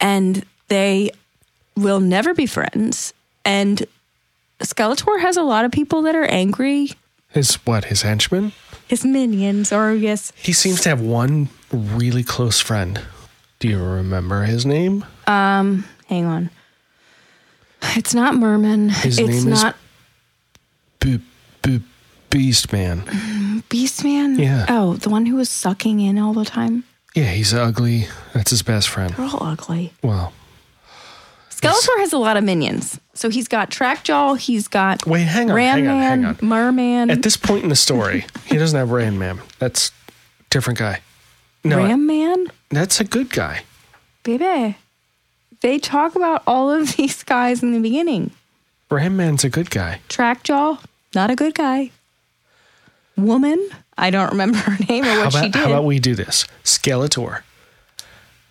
And 0.00 0.44
they 0.68 1.10
will 1.76 2.00
never 2.00 2.34
be 2.34 2.46
friends. 2.46 3.14
And 3.44 3.84
Skeletor 4.60 5.20
has 5.20 5.36
a 5.36 5.42
lot 5.42 5.64
of 5.64 5.72
people 5.72 6.02
that 6.02 6.14
are 6.14 6.26
angry. 6.26 6.90
His 7.34 7.54
what? 7.66 7.86
His 7.86 8.02
henchmen? 8.02 8.52
His 8.88 9.04
minions, 9.04 9.72
or 9.72 9.92
yes, 9.92 10.32
He 10.36 10.52
seems 10.52 10.80
to 10.82 10.88
have 10.90 11.00
one 11.00 11.48
really 11.72 12.22
close 12.22 12.60
friend. 12.60 13.00
Do 13.58 13.68
you 13.68 13.82
remember 13.82 14.44
his 14.44 14.64
name? 14.66 15.04
Um, 15.26 15.84
hang 16.06 16.26
on. 16.26 16.50
It's 17.96 18.14
not 18.14 18.34
Merman. 18.34 18.88
His 18.90 19.18
it's 19.18 19.28
name 19.28 19.52
is- 19.52 19.62
not 19.62 19.76
B- 21.00 21.20
B- 21.62 21.82
Beast 22.30 22.72
Man. 22.72 23.02
Beastman. 23.68 24.38
Yeah. 24.38 24.66
Oh, 24.68 24.94
the 24.94 25.08
one 25.10 25.26
who 25.26 25.36
was 25.36 25.48
sucking 25.50 26.00
in 26.00 26.18
all 26.18 26.32
the 26.34 26.44
time. 26.44 26.84
Yeah, 27.14 27.30
he's 27.30 27.52
ugly. 27.54 28.06
That's 28.32 28.50
his 28.50 28.62
best 28.62 28.88
friend. 28.88 29.12
They're 29.14 29.26
all 29.26 29.42
ugly. 29.42 29.92
Well, 30.02 30.32
Skeletor 31.72 31.98
has 32.00 32.12
a 32.12 32.18
lot 32.18 32.36
of 32.36 32.44
minions. 32.44 33.00
So 33.14 33.30
he's 33.30 33.48
got 33.48 33.70
Trackjaw, 33.70 34.38
he's 34.38 34.68
got 34.68 35.06
Wait, 35.06 35.22
hang 35.22 35.50
on, 35.50 35.56
Ram 35.56 35.78
hang 35.78 35.86
on, 35.88 35.98
Man, 35.98 36.22
hang 36.22 36.24
on. 36.24 36.38
Merman, 36.42 37.10
at 37.10 37.22
this 37.22 37.36
point 37.36 37.62
in 37.62 37.68
the 37.68 37.76
story, 37.76 38.26
he 38.46 38.56
doesn't 38.58 38.76
have 38.78 38.90
Ram 38.90 39.18
Man. 39.18 39.40
That's 39.58 39.92
different 40.50 40.78
guy. 40.78 41.00
No, 41.62 41.78
Ram 41.78 42.06
Man. 42.06 42.46
that's 42.70 43.00
a 43.00 43.04
good 43.04 43.30
guy. 43.30 43.62
Baby, 44.24 44.76
they 45.60 45.78
talk 45.78 46.14
about 46.16 46.42
all 46.46 46.70
of 46.70 46.92
these 46.96 47.22
guys 47.22 47.62
in 47.62 47.72
the 47.72 47.80
beginning. 47.80 48.30
Ram 48.90 49.16
Man's 49.16 49.44
a 49.44 49.48
good 49.50 49.70
guy. 49.70 50.00
Trackjaw, 50.08 50.78
not 51.14 51.30
a 51.30 51.36
good 51.36 51.54
guy. 51.54 51.90
Woman, 53.16 53.68
I 53.96 54.10
don't 54.10 54.30
remember 54.30 54.58
her 54.58 54.76
name 54.88 55.04
or 55.04 55.24
what 55.24 55.32
she 55.32 55.40
did. 55.42 55.54
how 55.54 55.66
about 55.66 55.84
we 55.84 56.00
do 56.00 56.14
this? 56.16 56.46
Skeletor, 56.64 57.42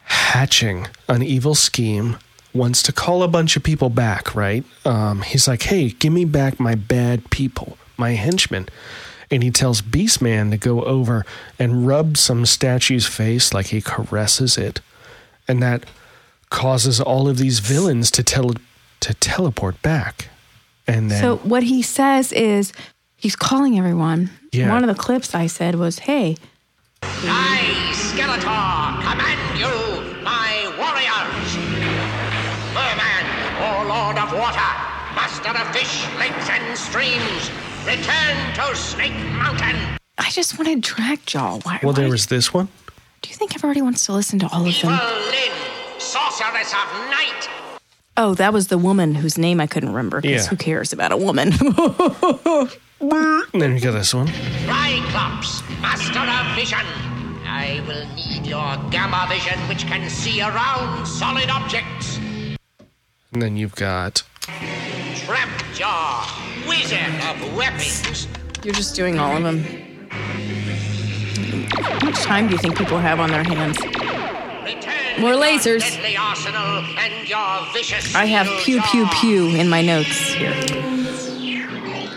hatching 0.05 0.88
an 1.10 1.22
evil 1.22 1.53
scheme, 1.55 2.17
wants 2.53 2.83
to 2.83 2.93
call 2.93 3.24
a 3.24 3.27
bunch 3.27 3.55
of 3.57 3.63
people 3.63 3.89
back, 3.89 4.36
right? 4.36 4.63
Um, 4.86 5.22
he's 5.22 5.48
like, 5.48 5.63
hey, 5.63 5.89
give 5.89 6.13
me 6.13 6.25
back 6.25 6.60
my 6.60 6.75
bad 6.75 7.29
people, 7.31 7.77
my 7.98 8.12
henchmen. 8.12 8.67
And 9.31 9.41
he 9.43 9.50
tells 9.50 9.81
Beastman 9.81 10.51
to 10.51 10.57
go 10.57 10.83
over 10.83 11.25
and 11.57 11.88
rub 11.88 12.17
some 12.17 12.45
statue's 12.45 13.07
face 13.07 13.53
like 13.53 13.67
he 13.67 13.81
caresses 13.81 14.57
it. 14.57 14.81
And 15.48 15.62
that 15.63 15.86
causes 16.50 17.01
all 17.01 17.27
of 17.27 17.38
these 17.38 17.60
villains 17.60 18.12
to 18.12 18.24
tele- 18.24 18.55
to 19.00 19.13
teleport 19.15 19.81
back. 19.81 20.29
And 20.86 21.10
then 21.10 21.22
so 21.22 21.38
what 21.38 21.63
he 21.63 21.81
says 21.81 22.31
is 22.31 22.72
he's 23.17 23.36
calling 23.36 23.77
everyone. 23.79 24.29
Yeah. 24.51 24.69
One 24.72 24.88
of 24.88 24.95
the 24.95 25.01
clips 25.01 25.33
I 25.33 25.48
said 25.48 25.75
was, 25.75 26.00
"Hey, 26.00 26.38
I, 27.01 27.91
Skeletor, 27.93 29.01
command 29.01 29.60
you, 29.60 30.24
my 30.24 30.69
warriors. 30.77 31.62
Merman, 33.84 33.92
O 33.92 34.04
Lord 34.06 34.18
of 34.18 34.34
Water, 34.34 34.60
Master 35.16 35.50
of 35.50 35.75
Fish, 35.75 36.06
Lakes, 36.20 36.50
and 36.50 36.78
Streams, 36.78 37.52
return 37.86 38.54
to 38.56 38.75
Snake 38.75 39.13
Mountain. 39.34 39.75
I 40.18 40.30
just 40.30 40.58
wanted 40.58 40.84
Trackjaw. 40.84 41.63
Why? 41.66 41.80
well, 41.84 41.94
why 41.94 42.00
there 42.02 42.10
was 42.10 42.28
this 42.28 42.54
one. 42.54 42.68
Do 43.22 43.30
you 43.30 43.36
think 43.36 43.56
everybody 43.56 43.82
wants 43.82 44.06
to 44.06 44.13
listen 44.13 44.40
to 44.40 44.48
all 44.52 44.62
of 44.62 44.68
Evil 44.68 44.90
them? 44.90 45.00
Lyn, 45.00 45.52
sorceress 46.00 46.72
of 46.74 47.10
night. 47.10 47.50
Oh, 48.16 48.36
that 48.36 48.54
was 48.54 48.68
the 48.68 48.78
woman 48.78 49.16
whose 49.16 49.38
name 49.38 49.60
I 49.60 49.68
couldn't 49.68 49.90
remember. 49.90 50.22
Because 50.22 50.44
Yeah. 50.46 50.50
who 50.50 50.56
cares 50.58 50.94
about 50.94 51.12
a 51.12 51.18
woman? 51.18 51.52
And 53.02 53.62
then 53.62 53.74
you 53.75 53.82
got 53.82 53.92
this 53.92 54.13
one. 54.13 54.28
Triclops, 54.28 55.62
Master 55.82 56.20
of 56.20 56.56
Vision. 56.56 56.80
I 57.46 57.84
will 57.86 58.08
need 58.16 58.46
your 58.48 58.78
gamma 58.92 59.25
vision, 59.28 59.60
which 59.68 59.86
can 59.86 60.10
see 60.10 60.42
around 60.42 61.06
solid 61.06 61.50
objects. 61.50 62.18
And 63.34 63.42
then 63.42 63.58
you've 63.58 63.75
got 63.75 64.22
Trapjaw, 64.42 66.68
wizard 66.68 67.00
of 67.25 67.56
weapons. 67.56 68.28
You're 68.63 68.74
just 68.75 68.96
doing 68.96 69.18
all 69.20 69.36
of 69.38 69.44
them. 69.44 69.63
How 71.72 72.06
much 72.06 72.22
time 72.22 72.46
do 72.48 72.54
you 72.54 72.60
think 72.60 72.78
people 72.78 72.98
have 73.00 73.20
on 73.20 73.32
their 73.32 73.44
hands? 73.44 73.80
Return 73.82 75.22
More 75.22 75.32
lasers. 75.34 75.84
Arsenal 76.18 76.84
and 77.00 77.28
your 77.28 77.66
vicious 77.74 78.13
I 78.16 78.25
have 78.25 78.46
pew 78.63 78.80
pew 78.92 79.06
jaw. 79.06 79.12
pew 79.20 79.48
in 79.56 79.68
my 79.68 79.82
notes 79.82 80.16
here. 80.34 80.54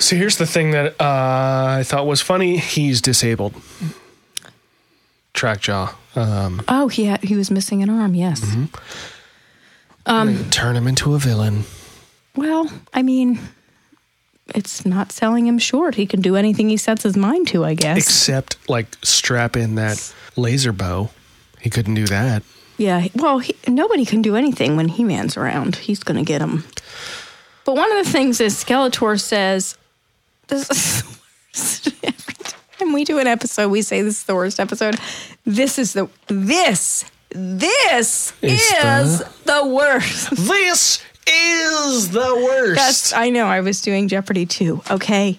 So 0.01 0.15
here's 0.17 0.37
the 0.37 0.47
thing 0.47 0.73
that 0.73 1.01
uh, 1.01 1.79
I 1.79 1.83
thought 1.85 2.07
was 2.07 2.21
funny. 2.21 2.59
He's 2.59 3.01
disabled. 3.01 3.55
Trackjaw. 5.33 5.95
Um, 6.15 6.63
Oh, 6.69 6.89
he 6.89 7.07
had, 7.07 7.23
he 7.25 7.35
was 7.37 7.51
missing 7.51 7.83
an 7.83 7.89
arm. 7.91 8.15
Yes. 8.15 8.43
Um, 10.07 10.49
turn 10.51 10.77
him 10.77 10.87
into 10.87 11.15
a 11.15 11.19
villain. 11.19 11.65
Well, 12.37 12.71
I 12.95 13.03
mean, 13.03 13.39
it's 14.55 14.87
not 14.87 15.11
selling 15.13 15.47
him 15.47 15.59
short. 15.59 15.95
He 15.97 16.07
can 16.07 16.21
do 16.21 16.37
anything 16.37 16.69
he 16.69 16.77
sets 16.77 17.03
his 17.03 17.17
mind 17.17 17.49
to, 17.49 17.65
I 17.65 17.75
guess. 17.75 17.99
Except 17.99 18.57
like 18.69 18.87
strap 19.03 19.57
in 19.57 19.75
that 19.77 20.13
laser 20.37 20.73
bow. 20.73 21.11
He 21.61 21.71
couldn't 21.71 21.95
do 21.95 22.07
that. 22.07 22.43
yeah. 22.79 23.09
Well, 23.17 23.39
he, 23.41 23.57
nobody 23.67 24.05
can 24.05 24.23
do 24.23 24.37
anything 24.37 24.77
when 24.77 24.89
He 24.89 25.03
Man's 25.03 25.37
around. 25.37 25.77
He's 25.77 26.03
going 26.05 26.19
to 26.19 26.25
get 26.25 26.41
him. 26.41 26.65
But 27.65 27.75
one 27.75 27.91
of 27.97 28.05
the 28.05 28.11
things 28.13 28.41
is 28.41 28.55
Skeletor 28.55 29.19
says, 29.21 29.77
"This 30.47 30.71
is 30.71 31.03
the 31.03 31.09
worst." 31.53 31.89
Every 32.05 32.35
time 32.79 32.93
we 32.93 33.05
do 33.05 33.19
an 33.19 33.27
episode, 33.27 33.71
we 33.71 33.83
say 33.83 34.03
this 34.03 34.19
is 34.21 34.25
the 34.25 34.35
worst 34.37 34.61
episode. 34.61 34.97
This 35.45 35.79
is 35.79 35.95
the 35.95 36.09
this 36.29 37.05
this 37.37 38.33
Is 38.43 38.61
is, 38.83 39.19
the- 39.45 39.67
worst. 39.67 40.31
This 40.37 41.03
is 41.27 42.11
the 42.11 42.35
worst. 42.45 42.77
Yes, 42.77 43.13
I 43.13 43.31
know. 43.31 43.47
I 43.47 43.61
was 43.61 43.81
doing 43.83 44.09
Jeopardy 44.09 44.47
too. 44.47 44.81
Okay. 44.91 45.39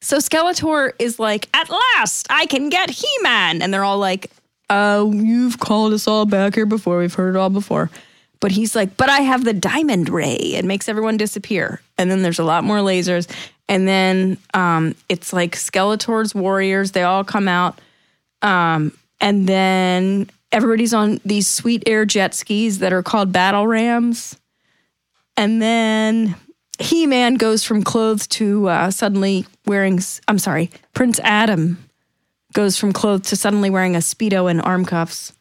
So 0.00 0.16
Skeletor 0.18 0.92
is 0.98 1.18
like, 1.18 1.48
at 1.52 1.68
last, 1.68 2.26
I 2.30 2.46
can 2.46 2.68
get 2.70 2.90
He 2.90 3.08
Man. 3.22 3.60
And 3.60 3.74
they're 3.74 3.84
all 3.84 3.98
like, 3.98 4.30
uh, 4.70 5.04
you've 5.12 5.58
called 5.58 5.92
us 5.92 6.06
all 6.06 6.26
back 6.26 6.54
here 6.54 6.64
before. 6.64 6.98
We've 6.98 7.12
heard 7.12 7.34
it 7.34 7.38
all 7.38 7.50
before. 7.50 7.90
But 8.38 8.52
he's 8.52 8.74
like, 8.74 8.96
but 8.96 9.10
I 9.10 9.18
have 9.20 9.44
the 9.44 9.52
diamond 9.52 10.08
ray. 10.08 10.36
It 10.36 10.64
makes 10.64 10.88
everyone 10.88 11.16
disappear. 11.18 11.82
And 11.98 12.10
then 12.10 12.22
there's 12.22 12.38
a 12.38 12.44
lot 12.44 12.64
more 12.64 12.78
lasers. 12.78 13.28
And 13.68 13.86
then 13.86 14.38
um, 14.54 14.94
it's 15.08 15.32
like 15.32 15.56
Skeletor's 15.56 16.34
warriors. 16.34 16.92
They 16.92 17.02
all 17.02 17.24
come 17.24 17.48
out. 17.48 17.78
Um, 18.42 18.92
and 19.20 19.46
then 19.46 20.30
everybody's 20.52 20.94
on 20.94 21.20
these 21.24 21.46
sweet 21.46 21.82
air 21.86 22.04
jet 22.04 22.34
skis 22.34 22.80
that 22.80 22.92
are 22.92 23.02
called 23.02 23.32
battle 23.32 23.66
rams. 23.66 24.36
And 25.36 25.62
then 25.62 26.34
He 26.78 27.06
Man 27.06 27.34
goes 27.34 27.64
from 27.64 27.82
clothes 27.82 28.26
to 28.28 28.68
uh, 28.68 28.90
suddenly 28.90 29.46
wearing, 29.66 30.00
I'm 30.28 30.38
sorry, 30.38 30.70
Prince 30.94 31.20
Adam 31.20 31.78
goes 32.52 32.76
from 32.76 32.92
clothes 32.92 33.28
to 33.30 33.36
suddenly 33.36 33.70
wearing 33.70 33.94
a 33.94 34.00
Speedo 34.00 34.50
and 34.50 34.60
arm 34.62 34.84
cuffs. 34.84 35.32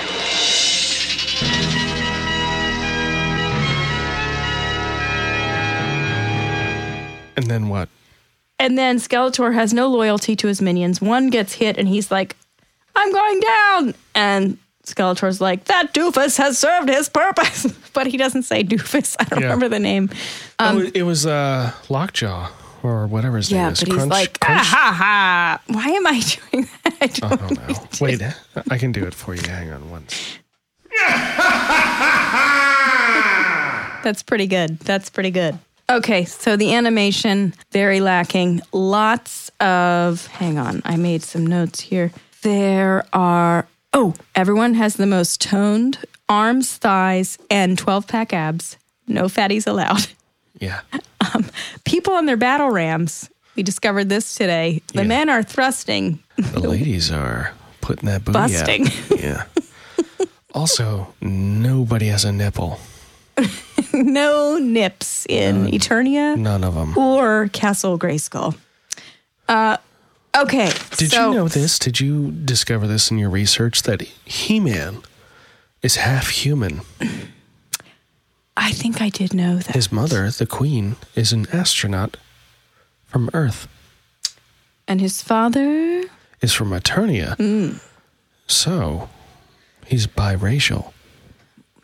and 7.35 7.49
then 7.49 7.69
what? 7.69 7.87
And 8.59 8.77
then 8.77 8.97
Skeletor 8.97 9.53
has 9.53 9.73
no 9.73 9.87
loyalty 9.87 10.35
to 10.35 10.47
his 10.47 10.61
minions. 10.61 11.01
One 11.01 11.29
gets 11.29 11.53
hit 11.53 11.77
and 11.77 11.87
he's 11.87 12.11
like, 12.11 12.35
I'm 12.95 13.11
going 13.13 13.39
down. 13.39 13.93
And 14.13 14.57
Skeletor's 14.93 15.39
like, 15.41 15.65
that 15.65 15.93
doofus 15.93 16.37
has 16.37 16.57
served 16.57 16.89
his 16.89 17.09
purpose. 17.09 17.65
but 17.93 18.07
he 18.07 18.17
doesn't 18.17 18.43
say 18.43 18.63
doofus. 18.63 19.15
I 19.19 19.23
don't 19.25 19.39
Yeah. 19.41 19.45
remember 19.45 19.69
the 19.69 19.79
name. 19.79 20.09
oh, 20.59 20.89
it 20.93 21.03
was 21.03 21.25
uh, 21.25 21.71
Lockjaw 21.89 22.49
or 22.83 23.07
whatever 23.07 23.37
his 23.37 23.51
Yeah, 23.51 23.63
name 23.63 23.71
is. 23.73 23.79
but 23.79 23.87
he's 23.89 23.95
Crunch- 23.97 24.09
like, 24.11 24.37
ah, 24.41 24.63
ha 24.65 24.93
ha. 24.97 25.61
Why 25.67 25.85
am 25.89 26.07
I 26.07 26.19
doing 26.51 26.67
that? 26.83 26.95
I 27.01 27.07
don't, 27.07 27.31
I 27.33 27.35
don't 27.35 27.67
know. 27.69 27.75
Wait, 28.01 28.21
I 28.71 28.77
can 28.77 28.91
do 28.91 29.05
it 29.05 29.13
for 29.13 29.35
you. 29.35 29.41
Hang 29.41 29.71
on 29.71 29.89
once. 29.91 30.37
That's 34.01 34.23
pretty 34.23 34.47
good. 34.47 34.79
That's 34.79 35.09
pretty 35.09 35.31
good. 35.31 35.59
Okay, 35.89 36.23
so 36.23 36.55
the 36.55 36.73
animation 36.73 37.53
very 37.71 37.99
lacking. 37.99 38.61
Lots 38.71 39.51
of 39.59 40.25
hang 40.27 40.57
on, 40.57 40.81
I 40.85 40.95
made 40.95 41.21
some 41.23 41.45
notes 41.45 41.79
here. 41.81 42.11
There 42.41 43.05
are 43.11 43.67
oh, 43.93 44.13
everyone 44.35 44.73
has 44.75 44.95
the 44.95 45.05
most 45.07 45.41
toned 45.41 45.99
arms, 46.27 46.77
thighs, 46.77 47.37
and 47.49 47.77
12 47.77 48.07
pack 48.07 48.33
abs. 48.33 48.77
No 49.07 49.25
fatties 49.25 49.65
allowed. 49.67 50.07
Yeah. 50.59 50.81
People 51.85 52.13
on 52.13 52.25
their 52.25 52.37
battle 52.37 52.69
rams. 52.69 53.29
We 53.55 53.63
discovered 53.63 54.09
this 54.09 54.35
today. 54.35 54.81
The 54.93 55.01
Yeah. 55.01 55.07
men 55.07 55.29
are 55.29 55.41
thrusting, 55.43 56.19
The 56.37 56.59
ladies 56.59 57.11
are 57.11 57.53
putting 57.81 58.07
that 58.09 58.23
booty 58.25 58.33
busting. 58.37 58.87
out. 58.87 59.19
Yeah. 59.19 59.43
also, 60.53 61.13
nobody 61.21 62.07
has 62.07 62.25
a 62.25 62.31
nipple. 62.31 62.79
no 63.93 64.57
nips 64.57 65.25
in 65.29 65.67
Eternia 65.67 66.35
None 66.37 66.63
of 66.63 66.75
them. 66.75 66.97
or 66.97 67.47
Castle 67.53 67.97
Grayskull. 67.97 68.55
Uh, 69.47 69.77
okay. 70.37 70.71
Did 70.97 71.11
so- 71.11 71.29
you 71.29 71.35
know 71.35 71.47
this? 71.47 71.79
Did 71.79 71.99
you 71.99 72.31
discover 72.31 72.87
this 72.87 73.11
in 73.11 73.17
your 73.17 73.29
research 73.29 73.83
that 73.83 74.01
He 74.01 74.59
Man 74.59 75.01
is 75.81 75.97
half 75.97 76.29
human? 76.29 76.81
I 78.57 78.71
think 78.71 79.01
I 79.01 79.09
did 79.09 79.33
know 79.33 79.57
that. 79.57 79.73
His 79.73 79.91
mother, 79.91 80.29
the 80.29 80.45
Queen, 80.45 80.97
is 81.15 81.31
an 81.31 81.47
astronaut 81.53 82.17
from 83.05 83.29
Earth, 83.33 83.67
and 84.87 84.99
his 84.99 85.21
father? 85.21 86.03
is 86.41 86.53
from 86.53 86.69
Eternia. 86.71 87.35
Mm. 87.37 87.81
So, 88.47 89.09
he's 89.85 90.07
biracial. 90.07 90.93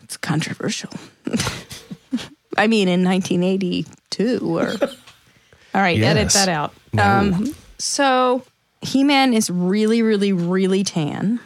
It's 0.03 0.17
controversial. 0.17 0.91
I 2.57 2.67
mean, 2.67 2.87
in 2.87 3.03
1982 3.03 4.39
or. 4.43 4.67
All 5.73 5.81
right, 5.81 5.99
edit 6.01 6.31
that 6.33 6.47
out. 6.47 6.73
No. 6.93 7.03
Um, 7.03 7.55
so, 7.77 8.43
He 8.81 9.03
Man 9.03 9.33
is 9.33 9.49
really, 9.49 10.01
really, 10.01 10.33
really 10.33 10.83
tan. 10.83 11.39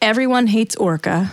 Everyone 0.00 0.46
hates 0.46 0.76
Orca, 0.76 1.32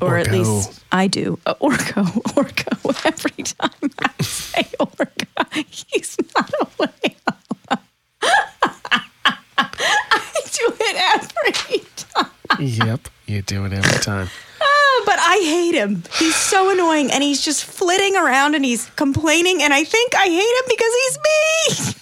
or 0.00 0.16
at 0.16 0.30
least 0.30 0.82
I 0.90 1.06
do. 1.08 1.38
Uh, 1.44 1.54
Orko, 1.54 2.04
Orco. 2.34 3.06
Every 3.06 3.42
time 3.44 3.90
I 4.00 4.22
say 4.22 4.64
Orca, 4.80 5.64
he's 5.68 6.16
not 6.34 6.50
a 6.60 6.66
whale. 6.78 7.36
I 9.58 10.40
do 10.52 10.74
it 10.80 10.96
every 10.96 11.84
time. 11.96 12.30
yep, 12.60 13.08
you 13.26 13.42
do 13.42 13.64
it 13.66 13.72
every 13.72 13.98
time. 14.00 14.28
Oh, 14.62 15.02
but 15.04 15.18
I 15.18 15.36
hate 15.44 15.74
him. 15.74 16.02
He's 16.18 16.36
so 16.36 16.70
annoying 16.70 17.10
and 17.10 17.22
he's 17.22 17.42
just 17.44 17.64
flitting 17.64 18.16
around 18.16 18.54
and 18.54 18.64
he's 18.64 18.86
complaining 18.96 19.62
and 19.62 19.72
I 19.74 19.84
think 19.84 20.14
I 20.14 20.24
hate 20.24 20.38
him 20.38 20.64
because 20.68 20.92
he's 21.02 21.18
me. 21.88 21.94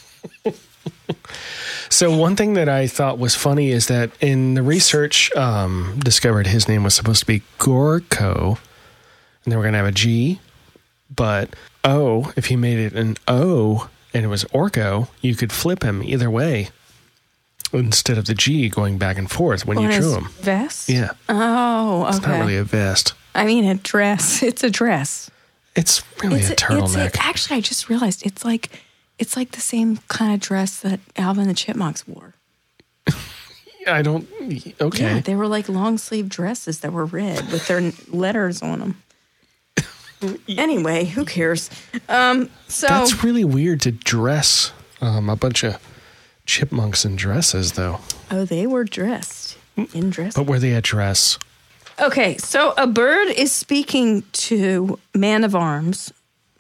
So 1.93 2.17
one 2.17 2.37
thing 2.37 2.55
that 2.55 2.69
I 2.69 2.87
thought 2.87 3.19
was 3.19 3.35
funny 3.35 3.71
is 3.71 3.89
that 3.89 4.11
in 4.21 4.55
the 4.55 4.63
research, 4.63 5.35
um, 5.37 5.99
discovered 6.03 6.47
his 6.47 6.69
name 6.69 6.85
was 6.85 6.95
supposed 6.95 7.21
to 7.21 7.27
be 7.27 7.43
Gorko, 7.59 8.59
and 9.45 9.53
they 9.53 9.57
were 9.57 9.63
going 9.63 9.73
to 9.73 9.79
have 9.79 9.87
a 9.89 9.93
G, 9.93 10.41
but 11.15 11.51
O. 11.85 12.33
If 12.37 12.47
he 12.47 12.57
made 12.57 12.79
it 12.79 12.93
an 12.95 13.17
O 13.27 13.89
and 14.15 14.25
it 14.25 14.29
was 14.29 14.45
Orko, 14.45 15.09
you 15.21 15.35
could 15.35 15.51
flip 15.53 15.83
him 15.83 16.03
either 16.03 16.31
way 16.31 16.69
instead 17.73 18.19
of 18.19 18.27
the 18.27 18.35
G 18.35 18.69
going 18.69 18.97
back 18.99 19.19
and 19.19 19.31
forth 19.31 19.67
when 19.67 19.79
you 19.81 19.87
On 19.89 19.93
drew 20.01 20.15
him. 20.15 20.25
Vest? 20.41 20.89
Yeah, 20.89 21.11
Oh, 21.29 22.03
okay. 22.07 22.17
it's 22.17 22.27
not 22.27 22.39
really 22.41 22.57
a 22.57 22.65
vest. 22.65 23.15
I 23.35 23.45
mean, 23.47 23.65
a 23.65 23.75
dress. 23.77 24.43
It's 24.43 24.63
a 24.65 24.71
dress. 24.71 25.31
It's 25.77 26.03
really 26.23 26.41
It's 26.41 26.51
a 26.51 26.53
it's 26.55 26.63
turtleneck. 26.63 27.17
actually, 27.19 27.57
I 27.59 27.61
just 27.61 27.89
realized 27.89 28.25
it's 28.27 28.45
like 28.45 28.71
it's 29.21 29.37
like 29.37 29.53
the 29.53 29.61
same 29.61 29.99
kind 30.09 30.35
of 30.35 30.41
dress 30.41 30.81
that 30.81 30.99
Alvin 31.17 31.43
and 31.43 31.51
the 31.51 31.55
Chipmunks 31.55 32.09
wore. 32.09 32.35
I 33.87 34.03
don't. 34.03 34.27
Okay. 34.81 35.03
Yeah, 35.03 35.21
they 35.21 35.37
were 35.37 35.47
like 35.47 35.69
long 35.69 35.99
sleeve 35.99 36.29
dresses 36.29 36.81
that 36.81 36.93
were 36.93 37.05
red 37.05 37.53
with 37.53 37.69
their 37.69 37.93
letters 38.09 38.63
on 38.63 38.79
them. 38.81 39.03
anyway, 40.49 41.05
who 41.05 41.25
cares? 41.25 41.71
Um, 42.09 42.51
so 42.69 42.87
That's 42.89 43.23
really 43.23 43.45
weird 43.45 43.81
to 43.83 43.91
dress 43.93 44.73
um, 45.01 45.29
a 45.29 45.37
bunch 45.37 45.65
of 45.65 45.79
chipmunks 46.47 47.05
in 47.05 47.17
dresses, 47.17 47.73
though. 47.73 48.01
oh, 48.31 48.45
they 48.45 48.67
were 48.67 48.85
dressed 48.85 49.57
in 49.95 50.11
dress. 50.11 50.35
But 50.35 50.47
were 50.47 50.59
they 50.59 50.75
a 50.75 50.81
dress? 50.81 51.39
Okay, 52.01 52.37
so 52.39 52.73
a 52.79 52.87
bird 52.87 53.29
is 53.29 53.53
speaking 53.53 54.25
to 54.33 54.99
Man 55.15 55.45
of 55.45 55.55
Arms. 55.55 56.13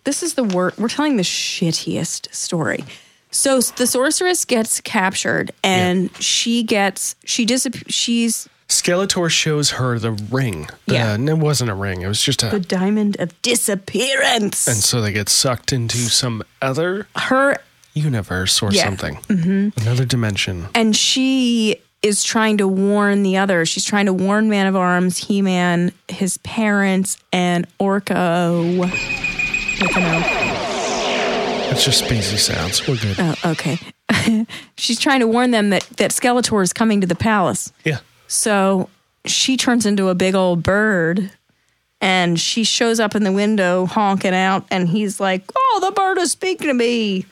This 0.04 0.22
is 0.22 0.34
the 0.34 0.44
word 0.44 0.74
we're 0.78 0.88
telling 0.88 1.16
the 1.16 1.22
shittiest 1.22 2.32
story. 2.34 2.84
So 3.30 3.60
the 3.60 3.86
sorceress 3.86 4.44
gets 4.44 4.80
captured, 4.80 5.52
and 5.62 6.10
she 6.22 6.62
gets 6.62 7.14
she 7.24 7.44
disappears. 7.44 7.84
She's 7.94 8.48
Skeletor 8.68 9.28
shows 9.30 9.70
her 9.72 9.98
the 9.98 10.12
ring. 10.12 10.68
The, 10.86 10.94
Yeah. 10.94 11.14
and 11.14 11.28
It 11.28 11.38
wasn't 11.38 11.70
a 11.70 11.74
ring. 11.74 12.02
It 12.02 12.06
was 12.08 12.22
just 12.22 12.42
a. 12.44 12.50
the 12.50 12.60
diamond 12.60 13.16
of 13.20 13.40
disappearance. 13.42 14.66
and 14.68 14.76
so 14.76 15.00
they 15.00 15.12
get 15.12 15.28
sucked 15.28 15.72
into 15.72 15.96
some 15.98 16.42
other 16.62 17.06
her 17.16 17.56
universe 17.94 18.62
or 18.62 18.72
Yeah. 18.72 18.84
something. 18.84 19.16
Mm-hmm. 19.28 19.80
Another 19.80 20.04
dimension. 20.04 20.68
and 20.74 20.94
she 20.96 21.76
is 22.02 22.24
trying 22.24 22.56
to 22.58 22.66
warn 22.68 23.22
the 23.24 23.36
others. 23.36 23.68
She's 23.68 23.84
trying 23.84 24.06
to 24.06 24.12
warn 24.12 24.48
Man 24.48 24.66
of 24.66 24.74
Arms, 24.76 25.18
He 25.18 25.42
Man, 25.42 25.92
his 26.08 26.38
parents, 26.38 27.18
and 27.32 27.66
Orko. 27.78 28.88
With 29.80 29.96
an 29.96 30.02
O. 30.04 31.70
It's 31.70 31.84
just 31.84 32.04
spacey 32.04 32.38
sounds. 32.38 32.86
We're 32.86 32.96
good. 32.96 33.16
Oh, 33.18 33.34
okay. 33.52 33.78
She's 34.76 34.98
trying 34.98 35.20
to 35.20 35.26
warn 35.26 35.52
them 35.52 35.70
that 35.70 35.82
that 35.96 36.10
Skeletor 36.10 36.62
is 36.62 36.72
coming 36.72 37.00
to 37.00 37.06
the 37.06 37.14
palace. 37.14 37.72
yeah. 37.84 37.98
So 38.26 38.88
she 39.24 39.56
turns 39.56 39.86
into 39.86 40.08
a 40.08 40.14
big 40.14 40.34
old 40.34 40.62
bird 40.62 41.30
and 42.00 42.38
she 42.38 42.64
shows 42.64 43.00
up 43.00 43.14
in 43.14 43.24
the 43.24 43.32
window 43.32 43.86
honking 43.86 44.34
out 44.34 44.64
and 44.70 44.88
he's 44.88 45.18
like, 45.20 45.44
"Oh, 45.56 45.80
the 45.82 45.92
bird 45.92 46.18
is 46.18 46.32
speaking 46.32 46.68
to 46.68 46.74
me." 46.74 47.26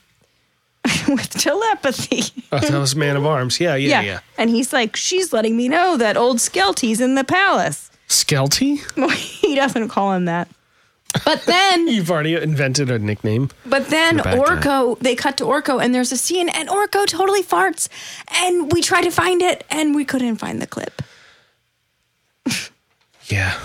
With 1.09 1.29
telepathy. 1.31 2.23
Oh, 2.53 2.59
that 2.61 2.79
was 2.79 2.97
Man 2.97 3.17
of 3.17 3.27
Arms. 3.27 3.61
Yeah, 3.61 3.75
yeah, 3.75 4.01
yeah. 4.01 4.21
And 4.39 4.49
he's 4.49 4.73
like, 4.73 4.97
she's 4.97 5.33
letting 5.33 5.57
me 5.57 5.69
know 5.69 5.97
that 5.99 6.17
old 6.17 6.39
Skelty's 6.39 7.01
in 7.01 7.15
the 7.15 7.25
palace. 7.25 7.91
Skelty? 8.09 8.79
he 9.13 9.55
doesn't 9.55 9.89
call 9.89 10.13
him 10.15 10.25
that. 10.27 10.49
But 11.25 11.43
then, 11.47 11.89
You've 11.89 12.11
already 12.11 12.35
invented 12.37 12.91
a 12.91 12.99
nickname. 12.99 13.51
but 13.65 13.89
then 13.89 14.17
You're 14.17 14.21
a 14.21 14.25
bad 14.25 14.39
guy. 14.39 14.57
Orko, 14.57 14.99
they 15.01 15.15
cut 15.17 15.37
to 15.39 15.45
Orko 15.45 15.83
and 15.83 15.95
there's 15.95 16.13
a 16.13 16.17
scene 16.17 16.49
and 16.49 16.69
Orko 16.69 17.07
totally 17.07 17.43
farts. 17.43 17.89
And 18.29 18.71
we 18.73 18.83
tried 18.83 19.03
to 19.03 19.11
find 19.11 19.41
it 19.43 19.65
and 19.71 19.95
we 19.95 20.05
couldn't 20.05 20.37
find 20.37 20.61
the 20.63 20.67
clip. 20.67 21.03
Yeah. 23.27 23.59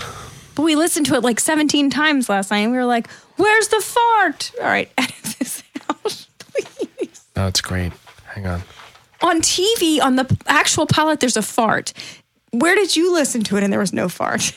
But 0.54 0.62
we 0.64 0.76
listened 0.76 1.06
to 1.06 1.14
it 1.14 1.22
like 1.22 1.40
17 1.40 1.88
times 1.88 2.28
last 2.28 2.50
night 2.50 2.58
and 2.58 2.70
we 2.72 2.76
were 2.76 2.84
like, 2.84 3.08
where's 3.36 3.68
the 3.68 3.80
fart? 3.80 4.52
All 4.60 4.66
right, 4.66 4.90
edit 4.98 5.14
this 5.38 5.62
out, 5.88 6.26
please. 6.38 7.24
Oh, 7.34 7.46
it's 7.46 7.62
great. 7.62 7.92
Hang 8.26 8.46
on. 8.46 8.62
On 9.22 9.40
TV, 9.40 10.02
on 10.02 10.16
the 10.16 10.36
actual 10.46 10.86
pilot, 10.86 11.20
there's 11.20 11.38
a 11.38 11.42
fart. 11.42 11.94
Where 12.50 12.74
did 12.74 12.94
you 12.94 13.12
listen 13.14 13.42
to 13.44 13.56
it 13.56 13.62
and 13.64 13.72
there 13.72 13.80
was 13.80 13.94
no 13.94 14.08
fart? 14.10 14.52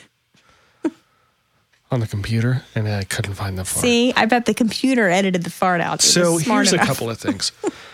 On 1.90 2.00
the 2.00 2.06
computer, 2.06 2.64
and 2.74 2.86
I 2.86 3.04
couldn't 3.04 3.34
find 3.34 3.56
the 3.56 3.64
fart. 3.64 3.82
See, 3.82 4.12
I 4.14 4.26
bet 4.26 4.44
the 4.44 4.52
computer 4.52 5.08
edited 5.08 5.42
the 5.42 5.50
fart 5.50 5.80
out. 5.80 6.00
It 6.00 6.06
so 6.06 6.36
here's 6.36 6.72
enough. 6.72 6.84
a 6.84 6.86
couple 6.86 7.08
of 7.08 7.18
things. 7.18 7.50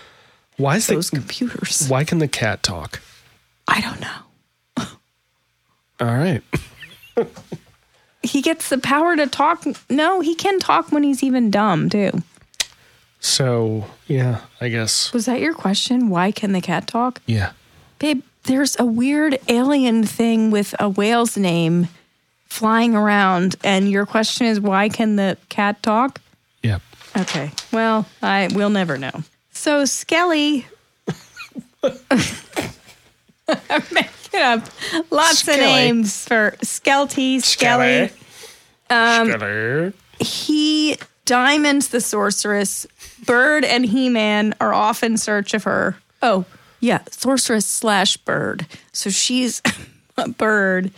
Why 0.57 0.77
is 0.77 0.87
those 0.89 1.11
the 1.11 1.17
computers. 1.19 1.89
why 1.89 2.05
can 2.05 2.19
the 2.19 2.29
cat 2.29 2.63
talk? 2.63 3.01
I 3.67 3.81
don't 3.81 4.01
know. 4.01 4.87
All 6.01 6.15
right. 6.15 6.43
He 8.23 8.41
gets 8.41 8.71
the 8.71 8.79
power 8.79 9.15
to 9.17 9.27
talk. 9.27 9.67
No, 9.91 10.21
he 10.21 10.35
can 10.35 10.59
talk 10.59 10.91
when 10.91 11.03
he's 11.03 11.23
even 11.23 11.51
dumb 11.51 11.91
too. 11.91 12.11
So 13.21 13.85
yeah, 14.07 14.41
I 14.63 14.69
guess 14.71 15.13
Was 15.13 15.27
that 15.27 15.41
your 15.41 15.53
question? 15.53 16.09
Why 16.09 16.33
can 16.33 16.53
the 16.53 16.63
cat 16.63 16.87
talk? 16.87 17.21
yeah. 17.27 17.53
Babe, 17.99 18.23
there's 18.45 18.79
a 18.79 18.85
weird 18.87 19.39
alien 19.49 20.05
thing 20.05 20.51
with 20.51 20.75
a 20.81 20.89
whale's 20.89 21.37
name 21.37 21.89
flying 22.55 22.95
around, 22.95 23.57
and 23.64 23.90
your 23.90 24.07
question 24.07 24.47
is 24.47 24.61
why 24.61 24.88
can 24.88 25.17
the 25.17 25.37
cat 25.49 25.83
talk? 25.83 26.21
Yeah. 26.62 26.79
Okay. 27.17 27.51
Well, 27.73 28.07
I 28.23 28.49
we'll 28.55 28.71
never 28.71 28.97
know. 28.97 29.23
So 29.51 29.85
Skelly 29.85 30.67
I'm 33.71 33.83
making 33.93 34.40
up 34.40 34.62
lots 35.11 35.40
Skelly. 35.40 35.61
of 35.61 35.67
names 35.71 36.25
for 36.27 36.57
Skelty, 36.62 37.43
Skelly. 37.43 38.11
Um, 38.88 39.31
Skelly. 39.31 39.93
He 40.21 40.97
diamonds 41.25 41.88
the 41.88 42.01
sorceress. 42.01 42.87
Bird 43.27 43.64
and 43.64 43.85
He 43.87 44.09
Man 44.09 44.55
are 44.61 44.73
off 44.73 45.03
in 45.03 45.17
search 45.17 45.55
of 45.55 45.64
her. 45.64 45.97
Oh, 46.23 46.45
yeah, 46.81 47.01
sorceress 47.11 47.67
slash 47.67 48.17
bird. 48.19 48.67
So 48.93 49.11
she's 49.11 49.61
a 50.17 50.29
bird. 50.29 50.93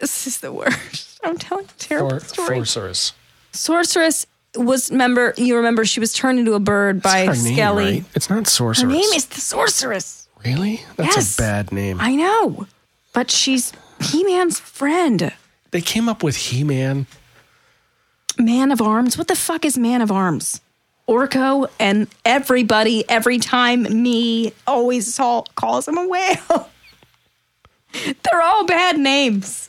This 0.00 0.26
is 0.26 0.38
the 0.40 0.52
worst. 0.52 1.20
I'm 1.24 1.38
telling 1.38 1.66
a 1.66 1.78
terrible 1.78 2.14
Or 2.14 2.20
story. 2.20 2.56
sorceress. 2.66 3.12
sorceress 3.52 4.26
was 4.56 4.90
remember 4.90 5.32
you 5.36 5.56
remember 5.56 5.84
she 5.84 6.00
was 6.00 6.12
turned 6.12 6.38
into 6.40 6.54
a 6.54 6.58
bird 6.60 7.00
by 7.02 7.26
Her 7.26 7.34
name, 7.34 7.54
Skelly. 7.54 7.84
right? 7.84 8.04
It's 8.14 8.28
not 8.30 8.46
sorceress. 8.48 8.82
Her 8.82 8.88
name 8.88 9.10
is 9.14 9.26
the 9.26 9.40
sorceress. 9.40 10.26
really. 10.44 10.82
That's 10.96 11.16
Yes. 11.16 11.38
a 11.38 11.42
bad 11.42 11.70
name. 11.72 11.98
I 12.00 12.16
know, 12.16 12.66
but 13.12 13.30
she's 13.30 13.72
He 14.00 14.24
Man's 14.24 14.58
friend. 14.58 15.32
they 15.70 15.80
came 15.82 16.08
up 16.08 16.22
with 16.22 16.36
He-Man. 16.36 17.06
Man 18.38 18.72
of 18.72 18.80
Arms. 18.80 19.18
What 19.18 19.28
the 19.28 19.36
fuck 19.36 19.64
is 19.66 19.76
Man 19.78 20.00
of 20.02 20.10
Arms? 20.10 20.60
Orko 21.06 21.68
and 21.78 22.08
everybody, 22.24 23.04
every 23.08 23.38
time 23.38 23.82
me, 24.02 24.52
always 24.66 25.12
saw, 25.14 25.42
calls 25.56 25.86
him 25.86 25.98
a 25.98 26.06
whale. 26.08 26.70
They're 27.92 28.40
all 28.42 28.64
bad 28.64 28.98
names. 28.98 29.68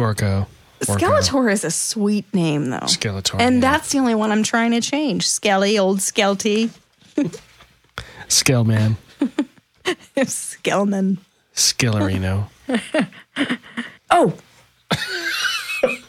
Gorgo. 0.00 0.46
Orko. 0.80 0.96
Skeletor 0.98 1.52
is 1.52 1.62
a 1.62 1.70
sweet 1.70 2.32
name, 2.32 2.70
though. 2.70 2.78
Skeletor, 2.78 3.38
And 3.38 3.56
yeah. 3.56 3.60
that's 3.72 3.92
the 3.92 3.98
only 3.98 4.14
one 4.14 4.32
I'm 4.32 4.42
trying 4.42 4.70
to 4.70 4.80
change. 4.80 5.28
Skelly, 5.28 5.78
old 5.78 5.98
Skelty, 5.98 6.70
Skellman. 8.28 8.96
Skellman. 10.16 11.18
Skillerino. 11.54 12.48
Oh. 14.12 14.34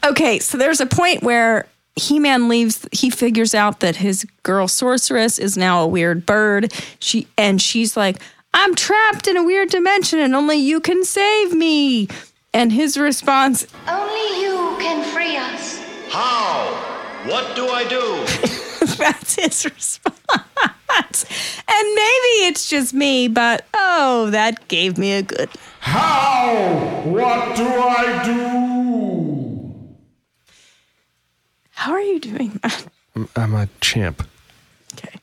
okay, 0.03 0.39
so 0.39 0.57
there's 0.57 0.81
a 0.81 0.87
point 0.87 1.21
where 1.21 1.67
He 1.95 2.17
Man 2.17 2.49
leaves. 2.49 2.87
He 2.91 3.11
figures 3.11 3.53
out 3.53 3.79
that 3.81 3.97
his 3.97 4.25
girl 4.41 4.67
sorceress 4.67 5.37
is 5.37 5.55
now 5.55 5.83
a 5.83 5.87
weird 5.87 6.25
bird. 6.25 6.73
She 6.99 7.27
and 7.37 7.61
she's 7.61 7.95
like, 7.95 8.17
"I'm 8.55 8.73
trapped 8.73 9.27
in 9.27 9.37
a 9.37 9.43
weird 9.43 9.69
dimension, 9.69 10.17
and 10.17 10.33
only 10.33 10.55
you 10.57 10.79
can 10.79 11.03
save 11.03 11.53
me." 11.53 12.07
And 12.53 12.71
his 12.71 12.97
response, 12.97 13.65
Only 13.87 14.41
you 14.41 14.75
can 14.79 15.03
free 15.13 15.37
us. 15.37 15.79
How? 16.09 16.65
What 17.25 17.55
do 17.55 17.67
I 17.67 17.87
do? 17.87 18.25
that's 18.97 19.35
his 19.35 19.63
response. 19.65 21.25
And 21.67 21.87
maybe 21.95 22.47
it's 22.47 22.67
just 22.67 22.93
me, 22.93 23.27
but 23.29 23.65
oh, 23.73 24.29
that 24.31 24.67
gave 24.67 24.97
me 24.97 25.13
a 25.13 25.21
good. 25.21 25.49
How? 25.79 27.01
What 27.05 27.55
do 27.55 27.65
I 27.65 28.23
do? 28.25 29.73
How 31.71 31.93
are 31.93 32.01
you 32.01 32.19
doing 32.19 32.59
that? 32.61 32.85
I'm, 33.15 33.29
I'm 33.35 33.53
a 33.55 33.69
champ. 33.79 34.27
Okay. 34.93 35.19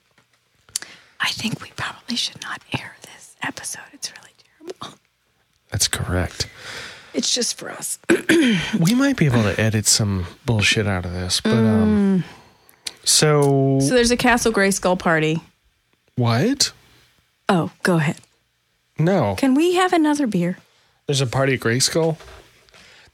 I 1.20 1.28
think 1.28 1.60
we 1.60 1.70
probably 1.76 2.16
should 2.16 2.42
not 2.42 2.62
air 2.72 2.96
this 3.02 3.36
episode. 3.42 3.82
It's 3.92 4.10
really 4.10 4.32
terrible. 4.56 4.98
That's 5.70 5.88
correct. 5.88 6.48
It's 7.14 7.34
just 7.34 7.58
for 7.58 7.70
us. 7.70 7.98
We 8.80 8.94
might 8.94 9.16
be 9.16 9.26
able 9.26 9.42
to 9.42 9.58
edit 9.60 9.86
some 9.86 10.26
bullshit 10.46 10.86
out 10.86 11.04
of 11.04 11.12
this, 11.12 11.40
but 11.40 11.52
um. 11.52 12.24
So, 13.04 13.78
So 13.80 13.94
there's 13.94 14.10
a 14.10 14.16
Castle 14.16 14.52
Gray 14.52 14.70
Skull 14.70 14.96
party. 14.96 15.40
what? 16.16 16.72
Oh, 17.48 17.70
go 17.82 17.96
ahead. 17.96 18.16
No. 18.98 19.34
Can 19.36 19.54
we 19.54 19.74
have 19.76 19.92
another 19.94 20.26
beer? 20.26 20.58
There's 21.06 21.22
a 21.22 21.26
party 21.26 21.54
at 21.54 21.60
Grayskull. 21.60 22.18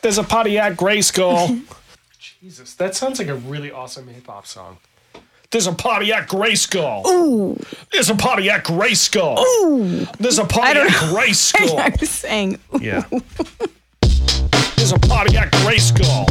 There's 0.03 0.19
a 0.19 0.25
party 0.25 0.59
at 0.59 0.77
Grayskull. 0.77 1.61
Jesus, 2.19 2.75
that 2.75 2.95
sounds 2.97 3.19
like 3.21 3.29
a 3.29 3.35
really 3.37 3.71
awesome 3.71 4.09
hip 4.09 4.27
hop 4.27 4.47
song. 4.47 4.79
There's 5.53 5.69
a 5.69 5.73
party 5.73 6.13
at 6.13 6.29
Grayskull. 6.29 7.07
Ooh. 7.07 7.57
There's 7.93 8.11
a 8.11 8.17
party 8.17 8.51
at 8.51 8.65
Grayskull. 8.65 9.39
Ooh. 9.39 10.07
There's 10.19 10.39
a 10.41 10.45
party 10.45 10.81
at 10.81 10.87
I 10.89 10.91
Grayskull. 10.91 12.01
was 12.01 12.11
saying, 12.11 12.59
yeah. 12.81 13.05
There's 14.85 14.93
a 14.93 14.99
party 14.99 15.39
at 15.39 15.51
Grayskull. 15.51 16.27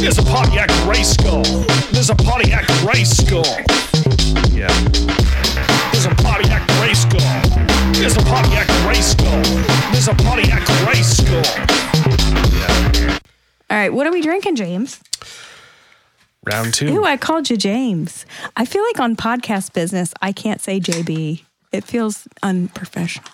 There's 0.00 0.16
a 0.16 0.22
party 0.22 0.58
at 0.58 0.70
Grayskull. 0.70 1.44
There's 1.92 2.08
a 2.08 2.14
party 2.14 2.50
at 2.50 2.64
Grayskull. 2.80 3.44
Yeah. 4.56 4.68
There's 5.92 6.06
a 6.06 6.14
party 6.22 6.48
at 6.48 6.66
Grayskull. 6.66 7.92
There's 7.96 8.16
a 8.16 8.22
party 8.22 8.56
at 8.56 8.66
Grayskull. 8.68 9.92
There's 9.92 10.08
a 10.08 10.14
party 10.14 10.50
at 10.50 10.62
Grayskull. 10.80 11.44
all 13.68 13.76
right, 13.76 13.92
what 13.92 14.06
are 14.06 14.12
we 14.12 14.22
drinking, 14.22 14.56
James? 14.56 14.98
Round 16.50 16.72
two. 16.72 17.00
Ooh, 17.00 17.04
I 17.04 17.18
called 17.18 17.50
you 17.50 17.58
James. 17.58 18.24
I 18.56 18.64
feel 18.64 18.82
like 18.82 18.98
on 18.98 19.14
podcast 19.14 19.74
business, 19.74 20.14
I 20.22 20.32
can't 20.32 20.62
say 20.62 20.80
JB. 20.80 21.44
It 21.70 21.84
feels 21.84 22.26
unprofessional. 22.42 23.28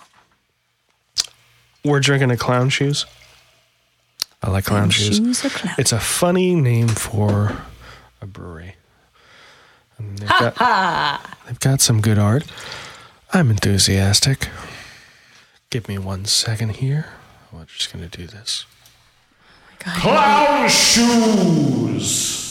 We're 1.85 2.01
drinking 2.01 2.33
a 2.33 2.37
clown 2.37 2.71
shoes. 2.71 3.07
I 4.43 4.51
like 4.51 4.65
clown 4.65 4.91
shoes. 4.91 5.17
Shoes 5.17 5.41
clown? 5.43 5.75
It's 5.79 5.93
a 5.93 6.01
funny 6.01 6.55
name 6.55 6.89
for 6.89 7.57
a 8.21 8.27
brewery. 8.27 8.77
And 9.99 10.19
they've, 10.19 10.29
got, 10.29 11.21
they've 11.47 11.61
got 11.61 11.81
some 11.81 12.01
good 12.01 12.19
art. 12.19 12.45
I'm 13.33 13.51
enthusiastic. 13.51 14.49
Give 15.71 15.89
me 15.89 15.99
one 15.99 16.27
second 16.27 16.77
here. 16.77 17.07
Oh, 17.53 17.59
I'm 17.59 17.67
just 17.67 17.93
going 17.93 18.09
to 18.09 18.17
do 18.17 18.27
this. 18.27 18.67
Oh 19.87 19.93
clown 20.01 20.69
shoes. 20.69 22.43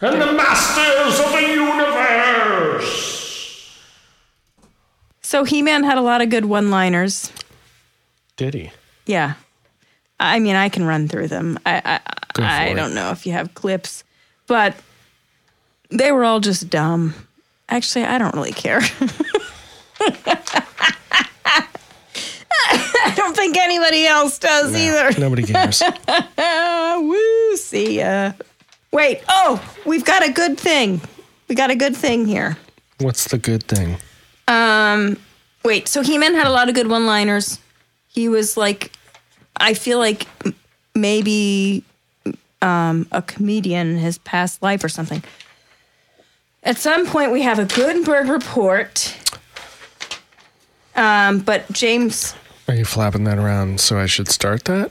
And 0.00 0.20
the 0.20 0.32
masters 0.32 1.20
of 1.20 1.32
the 1.32 1.40
universe. 1.40 3.08
So 5.20 5.44
He 5.44 5.62
Man 5.62 5.84
had 5.84 5.98
a 5.98 6.02
lot 6.02 6.22
of 6.22 6.30
good 6.30 6.44
one 6.46 6.70
liners. 6.70 7.30
Did 8.36 8.54
he? 8.54 8.70
Yeah. 9.06 9.34
I 10.20 10.38
mean, 10.38 10.54
I 10.54 10.68
can 10.68 10.84
run 10.84 11.08
through 11.08 11.28
them. 11.28 11.58
I 11.64 12.00
I, 12.38 12.70
I 12.70 12.74
don't 12.74 12.94
know 12.94 13.10
if 13.10 13.26
you 13.26 13.32
have 13.32 13.54
clips, 13.54 14.04
but 14.46 14.76
they 15.90 16.12
were 16.12 16.24
all 16.24 16.40
just 16.40 16.68
dumb. 16.68 17.14
Actually, 17.68 18.04
I 18.04 18.18
don't 18.18 18.34
really 18.34 18.52
care. 18.52 18.80
I 22.72 23.14
don't 23.16 23.34
think 23.34 23.56
anybody 23.56 24.06
else 24.06 24.38
does 24.38 24.76
either. 24.76 25.18
Nobody 25.18 25.42
cares. 25.42 25.82
Woo, 26.98 27.56
see 27.56 27.98
ya. 27.98 28.32
Wait, 28.92 29.22
oh, 29.28 29.62
we've 29.86 30.04
got 30.04 30.26
a 30.26 30.32
good 30.32 30.58
thing. 30.58 31.00
We 31.48 31.54
got 31.54 31.70
a 31.70 31.76
good 31.76 31.96
thing 31.96 32.26
here. 32.26 32.58
What's 32.98 33.28
the 33.28 33.38
good 33.38 33.64
thing? 33.64 33.96
Um, 34.48 35.16
wait, 35.64 35.88
so 35.88 36.02
He 36.02 36.18
Man 36.18 36.34
had 36.34 36.46
a 36.46 36.50
lot 36.50 36.68
of 36.68 36.74
good 36.74 36.88
one 36.88 37.06
liners. 37.06 37.58
He 38.08 38.28
was 38.28 38.56
like, 38.56 38.92
I 39.60 39.74
feel 39.74 39.98
like 39.98 40.26
maybe 40.94 41.84
um, 42.62 43.06
a 43.12 43.22
comedian 43.22 43.90
in 43.92 43.98
his 43.98 44.18
past 44.18 44.62
life 44.62 44.82
or 44.82 44.88
something. 44.88 45.22
At 46.62 46.76
some 46.76 47.06
point, 47.06 47.32
we 47.32 47.42
have 47.42 47.58
a 47.58 47.64
Gutenberg 47.64 48.28
report. 48.28 49.16
Um, 50.96 51.38
but 51.38 51.70
James, 51.72 52.34
Are 52.68 52.74
you 52.74 52.84
flapping 52.84 53.24
that 53.24 53.38
around 53.38 53.80
so 53.80 53.98
I 53.98 54.06
should 54.06 54.28
start 54.28 54.64
that? 54.64 54.90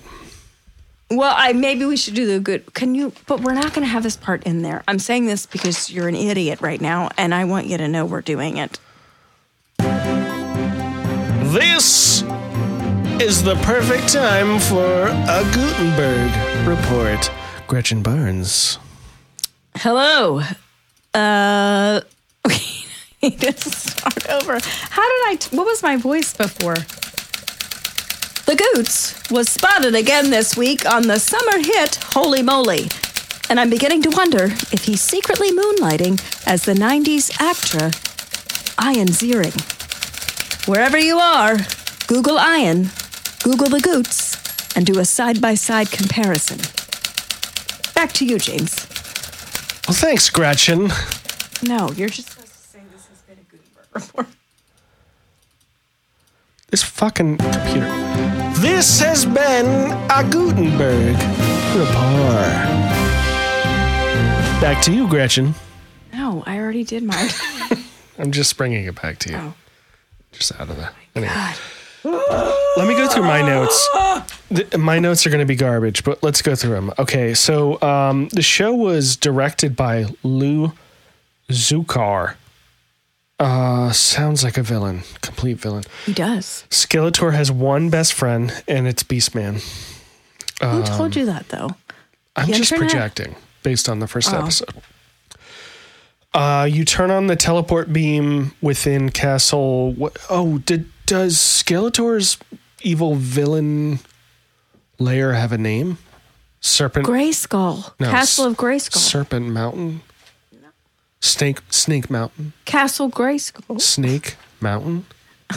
well, 1.11 1.33
I 1.35 1.53
maybe 1.53 1.85
we 1.85 1.97
should 1.97 2.13
do 2.13 2.25
the 2.27 2.39
good. 2.39 2.73
Can 2.75 2.93
you? 2.95 3.11
But 3.27 3.41
we're 3.41 3.53
not 3.53 3.73
going 3.73 3.85
to 3.85 3.91
have 3.91 4.03
this 4.03 4.15
part 4.15 4.43
in 4.43 4.61
there. 4.61 4.83
I'm 4.87 4.99
saying 4.99 5.25
this 5.25 5.45
because 5.45 5.89
you're 5.91 6.07
an 6.07 6.15
idiot 6.15 6.61
right 6.61 6.79
now, 6.79 7.09
and 7.17 7.33
I 7.35 7.45
want 7.45 7.65
you 7.67 7.77
to 7.77 7.87
know 7.87 8.05
we're 8.05 8.21
doing 8.21 8.57
it. 8.57 8.79
This 11.51 12.23
is 13.21 13.43
the 13.43 13.55
perfect 13.55 14.13
time 14.13 14.59
for 14.59 15.07
a 15.07 15.43
Gutenberg 15.53 16.67
report. 16.67 17.29
Gretchen 17.67 18.01
Barnes. 18.01 18.79
Hello. 19.75 20.41
Uh, 21.13 22.01
we 22.47 22.55
need 23.21 23.41
to 23.41 23.51
start 23.53 24.29
over. 24.29 24.53
How 24.53 25.03
did 25.03 25.21
I? 25.27 25.35
T- 25.37 25.55
what 25.55 25.65
was 25.65 25.83
my 25.83 25.97
voice 25.97 26.33
before? 26.33 26.75
The 28.45 28.55
Goots 28.55 29.29
was 29.29 29.49
spotted 29.49 29.95
again 29.95 30.29
this 30.29 30.55
week 30.55 30.85
on 30.89 31.03
the 31.03 31.19
summer 31.19 31.57
hit 31.57 31.95
Holy 31.95 32.41
Moly. 32.41 32.87
And 33.49 33.59
I'm 33.59 33.69
beginning 33.69 34.01
to 34.03 34.09
wonder 34.11 34.45
if 34.45 34.85
he's 34.85 35.01
secretly 35.01 35.51
moonlighting 35.51 36.21
as 36.47 36.63
the 36.63 36.73
90s 36.73 37.31
actor 37.41 37.87
Ian 38.81 39.09
Ziering. 39.09 39.59
Wherever 40.67 40.97
you 40.97 41.17
are, 41.17 41.57
Google 42.07 42.39
Ian, 42.39 42.89
Google 43.49 43.69
the 43.69 43.79
Goots, 43.81 44.75
and 44.75 44.85
do 44.85 44.99
a 44.99 45.05
side 45.05 45.41
by 45.41 45.55
side 45.55 45.89
comparison. 45.89 46.59
Back 47.95 48.13
to 48.13 48.25
you, 48.25 48.37
James. 48.37 48.85
Well, 49.87 49.97
thanks, 49.97 50.29
Gretchen. 50.29 50.91
No, 51.63 51.89
you're 51.93 52.09
just 52.09 52.29
supposed 52.29 52.51
to 52.53 52.59
say 52.59 52.79
this 52.93 53.07
has 53.07 53.21
been 53.23 53.39
a 53.39 53.43
Gutenberg 53.49 53.87
report. 53.95 54.27
This 56.69 56.83
fucking 56.83 57.37
computer. 57.37 57.87
This 58.59 58.99
has 58.99 59.25
been 59.25 59.65
a 60.11 60.23
Gutenberg 60.29 61.15
report. 61.75 62.69
Back 64.61 64.83
to 64.83 64.93
you, 64.93 65.07
Gretchen. 65.07 65.55
No, 66.13 66.43
I 66.45 66.59
already 66.59 66.83
did 66.83 67.01
mine. 67.01 67.29
I'm 68.19 68.31
just 68.31 68.55
bringing 68.57 68.85
it 68.85 69.01
back 69.01 69.17
to 69.19 69.31
you. 69.31 69.37
Oh. 69.37 69.53
Just 70.33 70.51
out 70.59 70.69
of 70.69 70.75
the. 70.77 70.91
Anyway. 71.15 71.33
Let 72.03 72.87
me 72.87 72.95
go 72.95 73.07
through 73.07 73.23
my 73.23 73.41
notes. 73.41 73.87
The, 74.51 74.77
my 74.77 74.99
notes 74.99 75.25
are 75.27 75.29
going 75.29 75.41
to 75.41 75.45
be 75.45 75.55
garbage, 75.55 76.03
but 76.03 76.23
let's 76.23 76.41
go 76.41 76.55
through 76.55 76.71
them. 76.75 76.91
Okay, 76.97 77.33
so 77.33 77.81
um, 77.81 78.29
the 78.29 78.41
show 78.41 78.73
was 78.73 79.15
directed 79.15 79.75
by 79.75 80.05
Lou 80.23 80.71
Zukar. 81.49 82.35
Uh, 83.39 83.91
sounds 83.91 84.43
like 84.43 84.57
a 84.57 84.63
villain, 84.63 85.01
complete 85.21 85.57
villain. 85.57 85.83
he 86.05 86.13
does. 86.13 86.65
Skeletor 86.69 87.33
has 87.33 87.51
one 87.51 87.89
best 87.89 88.13
friend, 88.13 88.63
and 88.67 88.87
it's 88.87 89.03
Beastman. 89.03 89.61
Who 90.61 90.83
told 90.83 91.15
you 91.15 91.25
that, 91.25 91.47
though? 91.49 91.75
I'm 92.35 92.47
The 92.47 92.53
just 92.57 92.71
internet? 92.71 92.91
projecting 92.91 93.35
based 93.63 93.87
on 93.87 93.99
the 93.99 94.07
first 94.07 94.33
Oh. 94.33 94.39
episode. 94.41 94.73
Uh, 96.33 96.67
you 96.69 96.85
turn 96.85 97.11
on 97.11 97.27
the 97.27 97.35
teleport 97.35 97.91
beam 97.91 98.51
within 98.61 99.09
Castle. 99.09 99.93
What, 99.93 100.17
oh, 100.29 100.59
did 100.59 100.89
does 101.09 101.37
Skeletor's 101.37 102.37
evil 102.83 103.15
villain 103.15 103.97
lair 104.99 105.33
have 105.33 105.51
a 105.51 105.57
name? 105.57 105.97
Serpent. 106.61 107.07
Grayskull. 107.07 107.93
no, 107.99 108.11
Castle 108.11 108.45
of 108.45 108.55
Grayskull. 108.55 108.97
Serpent 108.99 109.47
Mountain. 109.47 110.01
Snake 111.19 111.61
Snake 111.71 112.11
Mountain. 112.11 112.53
Castle 112.65 113.09
Grayskull. 113.09 113.81
Snake 113.81 114.35
Mountain. 114.61 115.05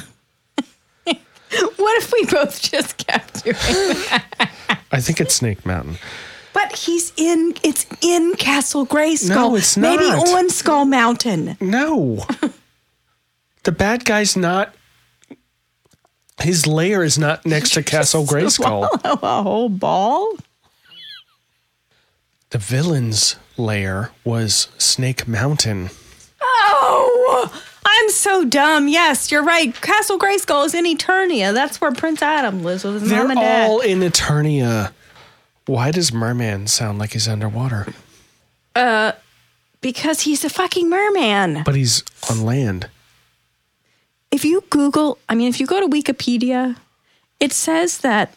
What 1.77 2.03
if 2.03 2.11
we 2.15 2.25
both 2.25 2.63
just 2.63 2.97
kept 2.97 3.45
doing 3.45 3.55
that? 3.55 4.49
I 4.91 5.01
think 5.03 5.21
it's 5.21 5.35
Snake 5.35 5.67
Mountain. 5.67 5.99
But 6.55 6.75
he's 6.75 7.13
in, 7.19 7.55
it's 7.63 7.85
in 8.01 8.37
Castle 8.37 8.87
Grayskull. 8.87 9.29
No, 9.35 9.57
it's 9.57 9.77
not. 9.77 10.01
Maybe 10.01 10.11
on 10.11 10.49
Skull 10.49 10.87
Mountain. 10.87 11.59
No. 11.61 12.25
the 13.65 13.73
bad 13.73 14.07
guy's 14.07 14.35
not. 14.35 14.75
His 16.41 16.67
lair 16.67 17.03
is 17.03 17.19
not 17.19 17.45
next 17.47 17.71
to 17.75 17.83
Castle 17.83 18.25
Grayskull. 18.27 18.89
a 19.05 19.43
whole 19.43 19.69
ball? 19.69 20.35
The 22.51 22.59
villain's 22.59 23.37
lair 23.57 24.11
was 24.25 24.69
Snake 24.79 25.27
Mountain. 25.29 25.91
Oh, 26.43 27.63
I'm 27.85 28.11
so 28.11 28.45
dumb. 28.45 28.89
Yes, 28.89 29.31
you're 29.31 29.43
right. 29.45 29.75
Castle 29.81 30.19
Grayskull 30.19 30.67
is 30.67 30.75
in 30.75 30.85
Eternia. 30.85 31.55
That's 31.55 31.81
where 31.81 31.93
Prince 31.93 32.23
Adam 32.23 32.63
lives 32.65 32.85
with 32.85 33.01
his 33.01 33.09
They're 33.11 33.21
mom 33.23 33.31
and 33.33 33.41
dad. 33.41 33.71
all 33.71 33.81
in 33.81 34.01
Eternia. 34.01 34.93
Why 35.67 35.91
does 35.93 36.13
Merman 36.13 36.67
sound 36.67 36.99
like 36.99 37.13
he's 37.13 37.29
underwater? 37.29 37.87
Uh, 38.75 39.13
because 39.81 40.23
he's 40.23 40.45
a 40.45 40.51
fucking 40.51 40.91
merman. 40.91 41.63
But 41.65 41.75
he's 41.77 42.03
on 42.29 42.43
land. 42.45 42.89
If 44.33 44.45
you 44.45 44.65
Google, 44.71 45.19
I 45.29 45.35
mean, 45.35 45.49
if 45.49 45.61
you 45.61 45.67
go 45.67 45.81
to 45.81 45.87
Wikipedia, 45.87 46.77
it 47.39 47.53
says 47.53 47.99
that 47.99 48.35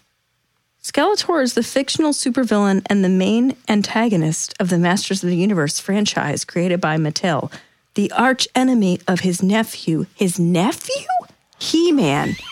Skeletor 0.83 1.41
is 1.41 1.53
the 1.55 1.63
fictional 1.63 2.11
supervillain 2.11 2.83
and 2.87 3.03
the 3.03 3.09
main 3.09 3.55
antagonist 3.67 4.53
of 4.59 4.69
the 4.69 4.77
Masters 4.77 5.23
of 5.23 5.29
the 5.29 5.37
Universe 5.37 5.79
franchise 5.79 6.45
created 6.45 6.79
by 6.79 6.97
Mattel, 6.97 7.51
the 7.95 8.11
arch 8.11 8.47
enemy 8.53 8.99
of 9.07 9.21
his 9.21 9.41
nephew. 9.41 10.05
His 10.13 10.37
nephew? 10.37 11.07
He 11.57 11.91
Man. 11.91 12.35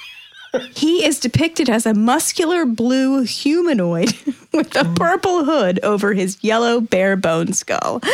He 0.75 1.03
is 1.03 1.19
depicted 1.19 1.67
as 1.67 1.88
a 1.88 1.95
muscular 1.95 2.63
blue 2.63 3.23
humanoid 3.23 4.13
with 4.53 4.75
a 4.75 4.86
purple 4.95 5.45
hood 5.45 5.79
over 5.82 6.13
his 6.13 6.38
yellow 6.43 6.79
bare 6.79 7.15
bone 7.15 7.53
skull. 7.53 8.01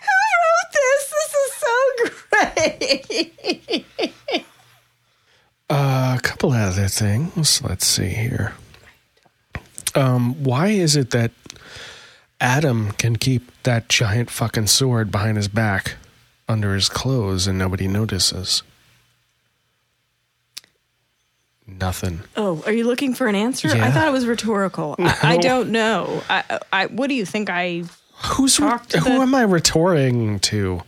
Who 0.00 0.16
wrote 0.42 0.72
this? 0.72 1.10
This 1.10 1.34
is 1.34 1.52
so 1.60 1.74
great. 2.30 4.04
Uh, 5.70 6.14
a 6.16 6.20
couple 6.22 6.54
other 6.68 6.88
things. 6.88 7.62
Let's 7.62 7.86
see 7.86 8.08
here. 8.08 8.52
Um, 9.94 10.44
why 10.44 10.68
is 10.68 10.96
it 10.96 11.10
that 11.10 11.32
Adam 12.40 12.92
can 12.92 13.16
keep 13.16 13.50
that 13.62 13.88
giant 13.88 14.30
fucking 14.30 14.66
sword 14.66 15.10
behind 15.10 15.38
his 15.38 15.48
back 15.48 15.96
under 16.46 16.74
his 16.74 16.88
clothes 16.90 17.46
and 17.46 17.58
nobody 17.58 17.88
notices? 17.88 18.62
Nothing. 21.66 22.20
Oh, 22.36 22.62
are 22.66 22.72
you 22.72 22.84
looking 22.84 23.14
for 23.14 23.28
an 23.28 23.34
answer? 23.34 23.68
I 23.68 23.90
thought 23.90 24.08
it 24.08 24.12
was 24.12 24.26
rhetorical. 24.26 24.94
I, 24.98 25.34
I 25.34 25.36
don't 25.38 25.70
know. 25.70 26.22
I, 26.28 26.58
I, 26.72 26.86
what 26.86 27.08
do 27.08 27.14
you 27.14 27.24
think? 27.26 27.50
I 27.50 27.84
Who's 28.24 28.56
to 28.56 28.64
who 28.98 29.04
the- 29.04 29.10
am 29.10 29.34
I 29.34 29.42
rhetoriting 29.42 30.40
to? 30.40 30.82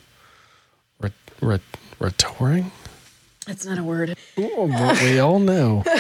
Ret, 1.01 1.13
ret, 1.41 1.61
rhetoriting? 1.99 2.71
That's 3.51 3.67
not 3.67 3.79
a 3.79 3.83
word. 3.83 4.17
Oh, 4.39 4.69
but 4.69 5.03
we 5.03 5.19
all 5.19 5.39
know. 5.41 5.83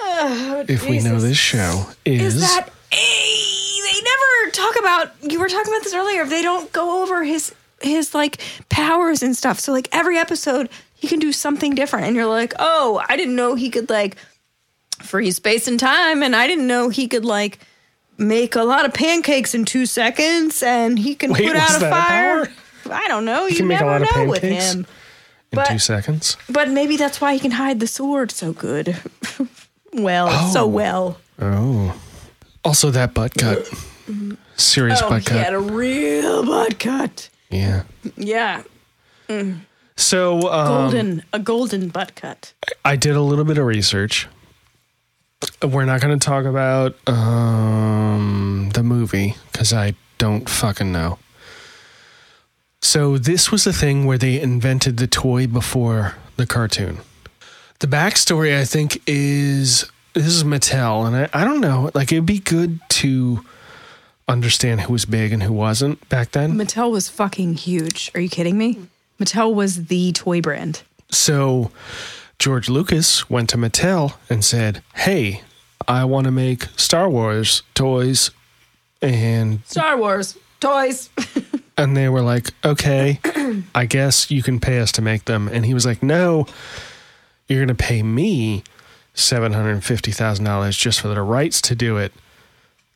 Oh, 0.00 0.64
if 0.68 0.88
we 0.88 1.00
know 1.00 1.18
this 1.20 1.36
show 1.36 1.86
is, 2.04 2.36
Is 2.36 2.40
that 2.40 2.68
a? 2.92 3.92
They 3.92 4.00
never 4.00 4.50
talk 4.52 4.78
about 4.78 5.12
you 5.30 5.40
were 5.40 5.48
talking 5.48 5.72
about 5.72 5.82
this 5.82 5.92
earlier. 5.92 6.24
They 6.24 6.40
don't 6.40 6.70
go 6.72 7.02
over 7.02 7.24
his 7.24 7.52
his 7.82 8.14
like 8.14 8.40
powers 8.68 9.24
and 9.24 9.36
stuff. 9.36 9.58
So 9.58 9.72
like 9.72 9.88
every 9.90 10.16
episode 10.16 10.68
he 10.94 11.08
can 11.08 11.18
do 11.18 11.32
something 11.32 11.74
different 11.74 12.06
and 12.06 12.14
you're 12.14 12.26
like, 12.26 12.54
"Oh, 12.60 13.02
I 13.08 13.16
didn't 13.16 13.34
know 13.34 13.56
he 13.56 13.70
could 13.70 13.90
like 13.90 14.16
freeze 15.00 15.36
space 15.36 15.66
and 15.66 15.80
time 15.80 16.22
and 16.22 16.34
I 16.36 16.46
didn't 16.46 16.68
know 16.68 16.90
he 16.90 17.08
could 17.08 17.24
like 17.24 17.58
make 18.18 18.54
a 18.54 18.62
lot 18.62 18.84
of 18.84 18.94
pancakes 18.94 19.52
in 19.54 19.64
2 19.64 19.84
seconds 19.84 20.62
and 20.62 20.96
he 20.98 21.16
can 21.16 21.32
Wait, 21.32 21.44
put 21.44 21.56
out 21.56 21.76
a 21.82 21.90
fire." 21.90 22.46
power? 22.46 22.48
I 22.94 23.08
don't 23.08 23.24
know. 23.24 23.46
You 23.46 23.56
can 23.56 23.66
make 23.66 23.80
a 23.80 23.84
never 23.84 23.98
lot 23.98 24.08
of 24.10 24.16
know 24.16 24.30
with 24.30 24.42
pancakes? 24.42 24.72
him. 24.74 24.86
In 25.52 25.56
But- 25.56 25.66
two 25.68 25.78
seconds. 25.78 26.36
But 26.50 26.68
maybe 26.70 26.96
that's 26.96 27.20
why 27.20 27.32
he 27.34 27.38
can 27.40 27.52
hide 27.52 27.80
the 27.80 27.86
sword 27.86 28.30
so 28.30 28.52
good. 28.52 28.96
well, 29.94 30.30
so 30.52 30.64
Oh. 30.64 30.66
well. 30.66 31.18
Oh. 31.40 31.94
Also, 32.64 32.90
that 32.90 33.14
butt 33.14 33.34
cut. 33.34 33.66
Serious 34.56 35.00
Oh, 35.02 35.08
butt 35.08 35.20
he 35.20 35.26
cut. 35.26 35.44
had 35.44 35.54
a 35.54 35.58
real 35.60 36.44
butt 36.44 36.78
cut. 36.78 37.28
yeah. 37.50 37.84
Yeah, 38.16 38.62
So, 39.96 40.50
um, 40.50 40.66
golden, 40.66 41.22
a 41.32 41.38
golden 41.38 41.88
butt 41.88 42.14
cut. 42.14 42.52
I 42.84 42.96
did 42.96 43.14
a 43.16 43.20
little 43.22 43.44
bit 43.44 43.58
of 43.58 43.64
research. 43.66 44.26
We're 45.62 45.84
not 45.84 46.00
going 46.00 46.18
to 46.18 46.24
talk 46.24 46.44
about 46.44 46.96
um, 47.08 48.70
the 48.74 48.82
movie 48.82 49.36
because 49.52 49.72
I 49.72 49.94
don't 50.18 50.48
fucking 50.48 50.90
know. 50.92 51.18
So, 52.80 53.18
this 53.18 53.50
was 53.50 53.64
the 53.64 53.72
thing 53.72 54.06
where 54.06 54.18
they 54.18 54.40
invented 54.40 54.96
the 54.98 55.06
toy 55.06 55.46
before 55.46 56.14
the 56.36 56.46
cartoon. 56.46 56.98
The 57.80 57.86
backstory, 57.86 58.58
I 58.58 58.64
think, 58.64 59.02
is 59.06 59.90
this 60.14 60.26
is 60.26 60.44
Mattel, 60.44 61.06
and 61.06 61.16
I, 61.16 61.28
I 61.32 61.44
don't 61.44 61.60
know. 61.60 61.90
Like, 61.94 62.12
it'd 62.12 62.26
be 62.26 62.38
good 62.40 62.80
to 62.90 63.44
understand 64.28 64.82
who 64.82 64.92
was 64.92 65.04
big 65.04 65.32
and 65.32 65.42
who 65.42 65.52
wasn't 65.52 66.08
back 66.08 66.32
then. 66.32 66.52
Mattel 66.54 66.90
was 66.90 67.08
fucking 67.08 67.54
huge. 67.54 68.10
Are 68.14 68.20
you 68.20 68.28
kidding 68.28 68.58
me? 68.58 68.78
Mattel 69.18 69.54
was 69.54 69.86
the 69.86 70.12
toy 70.12 70.40
brand. 70.40 70.82
So 71.10 71.70
George 72.38 72.68
Lucas 72.68 73.28
went 73.30 73.48
to 73.50 73.56
Mattel 73.56 74.14
and 74.28 74.44
said, 74.44 74.82
Hey, 74.94 75.42
I 75.86 76.04
want 76.04 76.26
to 76.26 76.30
make 76.30 76.64
Star 76.76 77.08
Wars 77.08 77.62
toys. 77.74 78.30
And 79.00 79.60
Star 79.64 79.96
Wars 79.96 80.36
toys. 80.60 81.10
and 81.76 81.96
they 81.96 82.08
were 82.08 82.22
like, 82.22 82.50
Okay, 82.64 83.20
I 83.74 83.86
guess 83.86 84.30
you 84.30 84.42
can 84.42 84.60
pay 84.60 84.78
us 84.80 84.92
to 84.92 85.02
make 85.02 85.24
them. 85.26 85.48
And 85.48 85.64
he 85.66 85.74
was 85.74 85.84
like, 85.86 86.02
No, 86.02 86.46
you're 87.48 87.60
gonna 87.64 87.74
pay 87.74 88.02
me 88.02 88.62
seven 89.14 89.52
hundred 89.52 89.72
and 89.72 89.84
fifty 89.84 90.12
thousand 90.12 90.44
dollars 90.44 90.76
just 90.76 91.00
for 91.00 91.08
the 91.08 91.22
rights 91.22 91.60
to 91.62 91.74
do 91.74 91.96
it. 91.96 92.12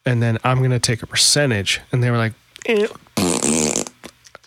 And 0.05 0.23
then 0.23 0.39
I'm 0.45 0.61
gonna 0.63 0.79
take 0.81 1.03
a 1.03 1.07
percentage. 1.07 1.81
And 1.93 2.03
they 2.03 2.11
were 2.11 2.17
like, 2.19 2.33
eh. 2.67 2.87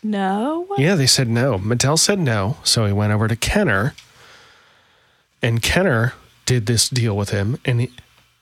No. 0.03 0.67
Yeah, 0.77 0.95
they 0.95 1.07
said 1.07 1.27
no. 1.27 1.57
Mattel 1.57 1.97
said 1.97 2.19
no. 2.19 2.57
So 2.63 2.85
he 2.85 2.93
went 2.93 3.11
over 3.11 3.27
to 3.27 3.35
Kenner, 3.35 3.95
and 5.41 5.61
Kenner 5.61 6.13
did 6.45 6.67
this 6.67 6.87
deal 6.89 7.17
with 7.17 7.29
him. 7.31 7.57
And 7.65 7.81
he, 7.81 7.91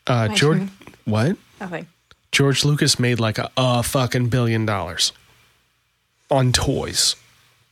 uh, 0.07 0.27
My 0.29 0.35
turn. 0.35 0.71
what? 1.05 1.37
Nothing. 1.61 1.87
George 2.33 2.65
Lucas 2.65 2.99
made 2.99 3.19
like 3.19 3.37
a, 3.37 3.51
a 3.55 3.83
fucking 3.83 4.27
billion 4.27 4.65
dollars 4.65 5.13
on 6.31 6.51
toys. 6.51 7.15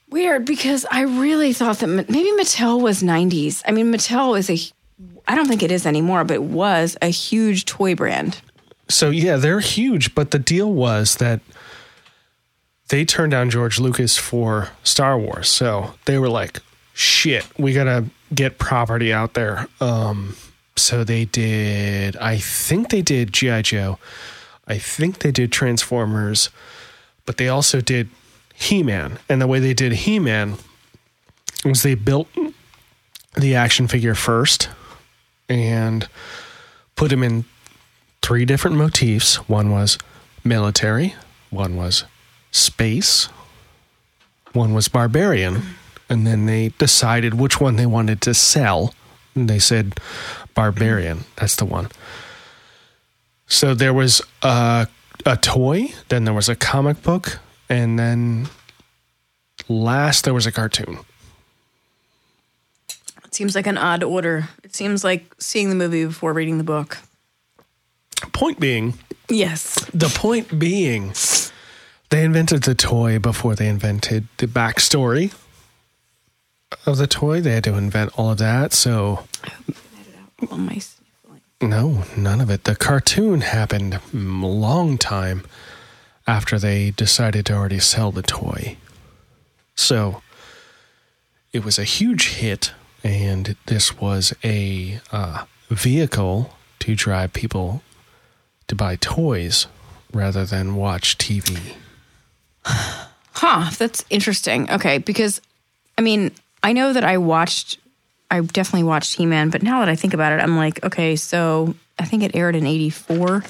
Weird 0.09 0.45
because 0.45 0.85
I 0.91 1.01
really 1.01 1.51
thought 1.51 1.79
that 1.79 1.87
maybe 1.87 2.29
Mattel 2.39 2.79
was 2.79 3.01
90s. 3.01 3.63
I 3.65 3.71
mean, 3.71 3.91
Mattel 3.91 4.37
is 4.37 4.49
a, 4.51 4.59
I 5.27 5.35
don't 5.35 5.47
think 5.47 5.63
it 5.63 5.71
is 5.71 5.87
anymore, 5.87 6.23
but 6.23 6.35
it 6.35 6.43
was 6.43 6.95
a 7.01 7.07
huge 7.07 7.65
toy 7.65 7.95
brand. 7.95 8.39
So 8.87 9.09
yeah, 9.09 9.37
they're 9.37 9.61
huge. 9.61 10.13
But 10.13 10.29
the 10.29 10.37
deal 10.39 10.71
was 10.71 11.15
that 11.15 11.39
they 12.89 13.03
turned 13.03 13.31
down 13.31 13.49
George 13.49 13.79
Lucas 13.79 14.15
for 14.15 14.69
Star 14.83 15.17
Wars. 15.17 15.49
So 15.49 15.95
they 16.05 16.19
were 16.19 16.29
like, 16.29 16.59
shit, 16.93 17.47
we 17.57 17.73
gotta 17.73 18.05
get 18.35 18.59
property 18.59 19.11
out 19.11 19.33
there. 19.33 19.67
Um, 19.79 20.35
so 20.75 21.03
they 21.03 21.25
did. 21.25 22.15
I 22.17 22.37
think 22.37 22.89
they 22.89 23.01
did 23.01 23.33
GI 23.33 23.63
Joe. 23.63 23.97
I 24.71 24.77
think 24.77 25.19
they 25.19 25.31
did 25.31 25.51
Transformers, 25.51 26.49
but 27.25 27.35
they 27.35 27.49
also 27.49 27.81
did 27.81 28.07
He 28.53 28.83
Man. 28.83 29.19
And 29.27 29.41
the 29.41 29.47
way 29.47 29.59
they 29.59 29.73
did 29.73 29.91
He 29.91 30.17
Man 30.17 30.55
was 31.65 31.83
they 31.83 31.93
built 31.93 32.29
the 33.35 33.53
action 33.53 33.89
figure 33.89 34.15
first 34.15 34.69
and 35.49 36.07
put 36.95 37.11
him 37.11 37.21
in 37.21 37.43
three 38.21 38.45
different 38.45 38.77
motifs. 38.77 39.35
One 39.49 39.71
was 39.71 39.97
military, 40.45 41.15
one 41.49 41.75
was 41.75 42.05
space, 42.51 43.25
one 44.53 44.73
was 44.73 44.87
barbarian. 44.87 45.63
And 46.09 46.25
then 46.25 46.45
they 46.45 46.69
decided 46.77 47.33
which 47.33 47.59
one 47.59 47.75
they 47.75 47.85
wanted 47.85 48.21
to 48.21 48.33
sell. 48.33 48.93
And 49.35 49.49
they 49.49 49.59
said 49.59 49.99
barbarian. 50.55 51.25
That's 51.35 51.57
the 51.57 51.65
one. 51.65 51.89
So 53.51 53.75
there 53.75 53.93
was 53.93 54.21
a, 54.41 54.87
a 55.25 55.35
toy, 55.35 55.93
then 56.07 56.23
there 56.23 56.33
was 56.33 56.47
a 56.47 56.55
comic 56.55 57.03
book, 57.03 57.39
and 57.67 57.99
then 57.99 58.47
last 59.67 60.23
there 60.23 60.33
was 60.33 60.47
a 60.47 60.53
cartoon. 60.53 60.99
It 63.25 63.35
seems 63.35 63.53
like 63.53 63.67
an 63.67 63.77
odd 63.77 64.03
order. 64.03 64.47
It 64.63 64.73
seems 64.73 65.03
like 65.03 65.35
seeing 65.37 65.67
the 65.67 65.75
movie 65.75 66.05
before 66.05 66.31
reading 66.31 66.59
the 66.59 66.63
book. 66.63 66.99
Point 68.31 68.57
being, 68.57 68.93
Yes. 69.27 69.75
The 69.93 70.07
point 70.07 70.57
being, 70.57 71.13
they 72.09 72.23
invented 72.23 72.63
the 72.63 72.73
toy 72.73 73.19
before 73.19 73.55
they 73.55 73.67
invented 73.67 74.29
the 74.37 74.47
backstory 74.47 75.33
of 76.85 76.97
the 76.97 77.07
toy. 77.07 77.41
They 77.41 77.51
had 77.51 77.65
to 77.65 77.75
invent 77.75 78.17
all 78.17 78.31
of 78.31 78.37
that. 78.37 78.71
So, 78.71 79.25
All 80.49 80.57
my 80.57 80.77
sniffling. 80.77 81.00
No, 81.61 82.03
none 82.17 82.41
of 82.41 82.49
it. 82.49 82.63
The 82.63 82.75
cartoon 82.75 83.41
happened 83.41 83.99
a 84.13 84.17
long 84.17 84.97
time 84.97 85.43
after 86.27 86.59
they 86.59 86.91
decided 86.91 87.45
to 87.47 87.53
already 87.53 87.79
sell 87.79 88.11
the 88.11 88.21
toy. 88.21 88.77
So, 89.75 90.21
it 91.53 91.65
was 91.65 91.77
a 91.77 91.83
huge 91.83 92.29
hit, 92.35 92.71
and 93.03 93.55
this 93.65 93.97
was 93.99 94.33
a 94.43 94.99
uh, 95.11 95.45
vehicle 95.69 96.55
to 96.79 96.95
drive 96.95 97.33
people 97.33 97.81
to 98.67 98.75
buy 98.75 98.95
toys 98.95 99.67
rather 100.13 100.45
than 100.45 100.75
watch 100.75 101.17
TV. 101.17 101.75
Huh, 103.33 103.71
that's 103.77 104.05
interesting. 104.09 104.69
Okay, 104.69 104.97
because 104.99 105.41
I 105.97 106.01
mean, 106.01 106.31
I 106.63 106.73
know 106.73 106.93
that 106.93 107.03
I 107.03 107.17
watched, 107.17 107.79
I 108.31 108.39
definitely 108.39 108.83
watched 108.83 109.15
He 109.15 109.25
Man, 109.25 109.49
but 109.49 109.61
now 109.61 109.81
that 109.81 109.89
I 109.89 109.95
think 109.95 110.13
about 110.13 110.31
it, 110.31 110.41
I'm 110.41 110.55
like, 110.55 110.83
okay, 110.85 111.15
so 111.17 111.75
I 111.99 112.05
think 112.05 112.23
it 112.23 112.35
aired 112.35 112.55
in 112.55 112.65
'84. 112.65 113.43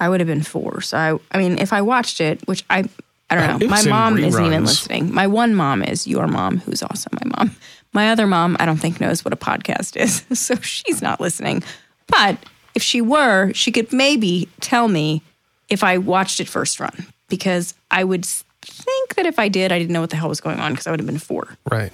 I 0.00 0.08
would 0.08 0.20
have 0.20 0.26
been 0.26 0.42
four. 0.42 0.80
So 0.80 0.96
I, 0.98 1.36
I 1.36 1.38
mean, 1.38 1.58
if 1.58 1.72
I 1.72 1.82
watched 1.82 2.20
it, 2.20 2.46
which 2.46 2.64
I, 2.68 2.84
I 3.30 3.34
don't 3.34 3.60
know, 3.60 3.68
my 3.68 3.82
mom 3.84 4.18
isn't 4.18 4.44
even 4.44 4.64
listening. 4.64 5.14
My 5.14 5.26
one 5.26 5.54
mom 5.54 5.82
is 5.82 6.06
your 6.06 6.26
mom, 6.26 6.58
who's 6.58 6.82
also 6.82 7.08
my 7.12 7.30
mom. 7.36 7.56
My 7.92 8.10
other 8.10 8.26
mom, 8.26 8.56
I 8.60 8.66
don't 8.66 8.76
think 8.76 9.00
knows 9.00 9.24
what 9.24 9.32
a 9.32 9.36
podcast 9.36 9.96
is, 9.96 10.24
so 10.38 10.56
she's 10.56 11.00
not 11.00 11.20
listening. 11.20 11.62
But 12.08 12.38
if 12.74 12.82
she 12.82 13.00
were, 13.00 13.52
she 13.54 13.72
could 13.72 13.92
maybe 13.92 14.48
tell 14.60 14.88
me 14.88 15.22
if 15.68 15.84
I 15.84 15.98
watched 15.98 16.40
it 16.40 16.48
first 16.48 16.80
run 16.80 17.06
because 17.28 17.74
I 17.90 18.04
would 18.04 18.26
think 18.62 19.14
that 19.14 19.26
if 19.26 19.38
I 19.38 19.48
did, 19.48 19.72
I 19.72 19.78
didn't 19.78 19.92
know 19.92 20.00
what 20.00 20.10
the 20.10 20.16
hell 20.16 20.28
was 20.28 20.40
going 20.40 20.58
on 20.58 20.72
because 20.72 20.86
I 20.86 20.90
would 20.90 21.00
have 21.00 21.06
been 21.06 21.18
four. 21.18 21.56
Right. 21.70 21.92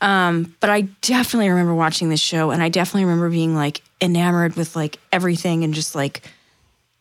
But 0.00 0.70
I 0.70 0.82
definitely 1.00 1.48
remember 1.48 1.74
watching 1.74 2.08
this 2.08 2.20
show 2.20 2.50
and 2.50 2.62
I 2.62 2.68
definitely 2.68 3.04
remember 3.04 3.30
being 3.30 3.54
like 3.54 3.82
enamored 4.00 4.54
with 4.56 4.76
like 4.76 4.98
everything 5.12 5.64
and 5.64 5.74
just 5.74 5.94
like 5.94 6.22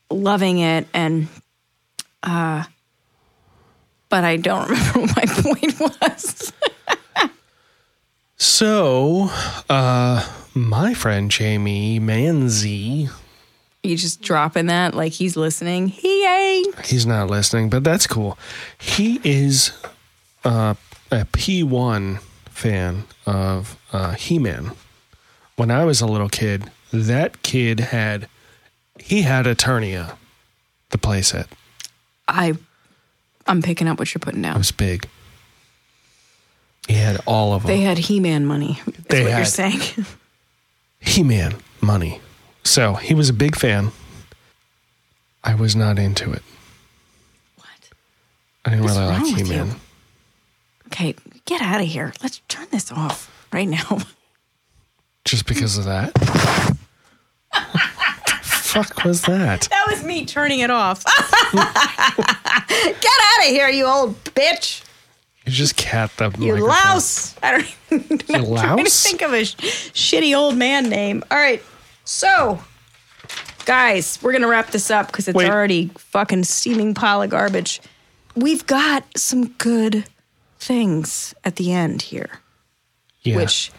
loving 0.10 0.60
it 0.60 0.88
and 0.94 1.28
uh 2.24 2.64
but 4.10 4.24
I 4.24 4.38
don't 4.38 4.70
remember 4.70 5.00
what 5.02 5.16
my 5.16 5.26
point 5.26 5.80
was. 5.80 6.54
So, 8.40 9.30
uh, 9.70 10.26
my 10.54 10.94
friend 10.94 11.30
Jamie 11.32 12.00
Manzi, 12.00 13.10
you 13.84 13.98
just 13.98 14.22
dropping 14.22 14.68
that 14.68 14.94
like 14.94 15.12
he's 15.12 15.36
listening. 15.36 15.88
He 15.88 16.26
ain't. 16.26 16.86
he's 16.86 17.06
not 17.06 17.30
listening, 17.30 17.70
but 17.70 17.84
that's 17.84 18.06
cool. 18.06 18.38
He 18.78 19.20
is 19.24 19.72
uh, 20.46 20.76
a 21.12 21.26
P1 21.26 22.20
fan 22.58 23.04
of 23.26 23.78
uh, 23.94 24.14
He 24.14 24.40
Man. 24.40 24.72
When 25.56 25.72
I 25.72 25.86
was 25.86 26.02
a 26.02 26.08
little 26.08 26.30
kid, 26.30 26.72
that 26.92 27.42
kid 27.44 27.80
had, 27.80 28.28
he 29.00 29.22
had 29.24 29.46
Eternia, 29.46 30.16
the 30.90 30.98
playset. 30.98 31.48
I 32.28 32.56
I'm 33.48 33.62
picking 33.62 33.88
up 33.88 34.00
what 34.00 34.14
you're 34.14 34.20
putting 34.20 34.42
down. 34.42 34.56
It 34.56 34.60
was 34.60 34.72
big. 34.72 35.08
He 36.88 36.96
had 36.96 37.20
all 37.26 37.54
of 37.54 37.64
them. 37.64 37.70
They 37.70 37.82
had 37.82 37.98
He-Man 37.98 38.46
money. 38.46 38.80
Is 38.88 38.94
They 39.08 39.24
what 39.24 39.32
you're 39.32 39.46
saying. 39.46 39.82
He 41.00 41.24
Man 41.24 41.56
money. 41.82 42.22
So 42.64 42.94
he 42.96 43.14
was 43.14 43.30
a 43.30 43.34
big 43.34 43.56
fan. 43.56 43.92
I 45.44 45.56
was 45.56 45.76
not 45.76 46.00
into 46.00 46.32
it. 46.32 46.42
What? 47.56 47.68
I 48.66 48.70
didn't 48.72 48.84
What's 48.84 48.98
really 48.98 49.08
like 49.08 49.38
He 49.38 49.44
Man. 49.44 49.76
Okay, 50.88 51.16
get 51.46 51.62
out 51.62 51.82
of 51.82 51.88
here. 51.88 52.14
Let's 52.24 52.42
turn 52.48 52.68
this 52.72 52.92
off 52.92 53.30
right 53.54 53.68
now. 53.68 54.00
Just 55.26 55.46
because 55.46 55.78
of 55.78 55.86
that. 55.86 56.12
fuck 58.42 59.04
was 59.04 59.22
that? 59.24 59.62
That 59.70 59.86
was 59.90 60.04
me 60.04 60.26
turning 60.26 60.60
it 60.62 60.70
off. 60.72 61.04
get 61.54 61.66
out 61.66 63.40
of 63.46 63.46
here, 63.50 63.68
you 63.70 63.86
old 63.86 64.22
bitch. 64.24 64.84
You 65.46 65.52
just 65.52 65.76
cat 65.78 66.12
the 66.18 66.26
You 66.40 66.54
microphone. 66.54 66.68
louse. 66.70 67.36
I 67.42 67.52
don't 67.52 67.76
even 67.92 68.20
You 68.30 68.36
I'm 68.36 68.46
trying 68.58 68.86
to 68.86 68.92
think 68.92 69.22
of 69.22 69.34
a 69.34 69.44
sh- 69.46 69.56
shitty 69.56 70.38
old 70.38 70.56
man 70.58 70.90
name. 70.90 71.24
All 71.32 71.38
right. 71.38 71.62
So, 72.06 72.62
guys, 73.66 74.20
we're 74.22 74.32
going 74.34 74.42
to 74.42 74.48
wrap 74.50 74.72
this 74.72 74.90
up 74.92 75.08
because 75.08 75.28
it's 75.28 75.36
Wait. 75.36 75.50
already 75.50 75.90
fucking 75.98 76.44
steaming 76.46 76.94
pile 76.94 77.22
of 77.22 77.30
garbage. 77.30 77.82
We've 78.36 78.66
got 78.68 79.04
some 79.18 79.48
good 79.50 80.06
things 80.68 81.34
at 81.44 81.56
the 81.56 81.72
end 81.72 82.02
here, 82.02 82.30
Yeah. 83.24 83.38
which 83.38 83.72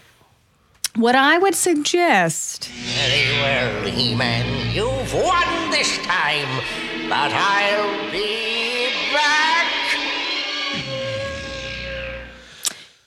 what 0.97 1.15
I 1.15 1.37
would 1.39 1.55
suggest 1.55 2.69
Very 2.69 3.31
well, 3.43 3.87
He-Man. 3.99 4.47
You've 4.75 5.13
won 5.15 5.71
this 5.71 5.99
time, 5.99 6.49
but 7.09 7.31
I'll 7.33 8.11
be 8.11 8.89
back. 9.13 9.67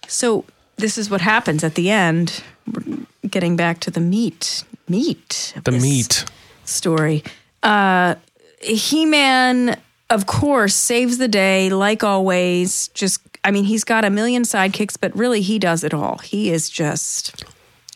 So 0.07 0.45
this 0.77 0.97
is 0.97 1.09
what 1.09 1.21
happens 1.21 1.63
at 1.63 1.75
the 1.75 1.89
end. 1.89 2.43
We're 2.71 3.05
getting 3.29 3.55
back 3.55 3.79
to 3.81 3.91
the 3.91 3.99
meat, 3.99 4.63
meat, 4.87 5.53
of 5.55 5.63
the 5.63 5.71
this 5.71 5.83
meat. 5.83 6.25
story. 6.65 7.23
Uh, 7.63 8.15
He-Man, 8.61 9.79
of 10.09 10.25
course, 10.27 10.75
saves 10.75 11.17
the 11.17 11.27
day 11.27 11.69
like 11.69 12.03
always. 12.03 12.89
Just, 12.89 13.21
I 13.43 13.51
mean, 13.51 13.63
he's 13.63 13.83
got 13.83 14.05
a 14.05 14.09
million 14.09 14.43
sidekicks, 14.43 14.97
but 14.99 15.15
really, 15.15 15.41
he 15.41 15.57
does 15.59 15.83
it 15.83 15.93
all. 15.93 16.19
He 16.19 16.51
is 16.51 16.69
just, 16.69 17.43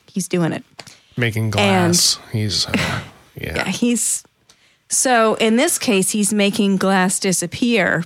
he's 0.07 0.27
doing 0.27 0.51
it. 0.51 0.63
Making 1.17 1.51
glass. 1.51 2.19
He's 2.31 2.67
uh, 2.67 2.71
yeah. 3.35 3.55
Yeah, 3.55 3.67
he's 3.67 4.23
so 4.89 5.35
in 5.35 5.55
this 5.55 5.77
case, 5.77 6.11
he's 6.11 6.33
making 6.33 6.77
glass 6.77 7.19
disappear 7.19 8.05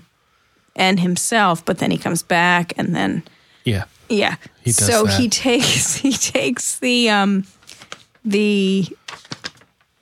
and 0.76 1.00
himself, 1.00 1.64
but 1.66 1.80
then 1.80 1.92
he 1.92 1.98
comes 1.98 2.24
back 2.24 2.74
and 2.78 2.96
then. 2.96 3.24
Yeah. 3.64 3.86
Yeah. 4.08 4.36
He 4.64 4.72
does 4.72 4.88
so 4.88 5.04
that. 5.04 5.20
he 5.20 5.30
takes 5.30 5.96
he 5.98 6.14
takes 6.14 6.80
the 6.80 7.10
um 7.10 7.46
the 8.24 8.86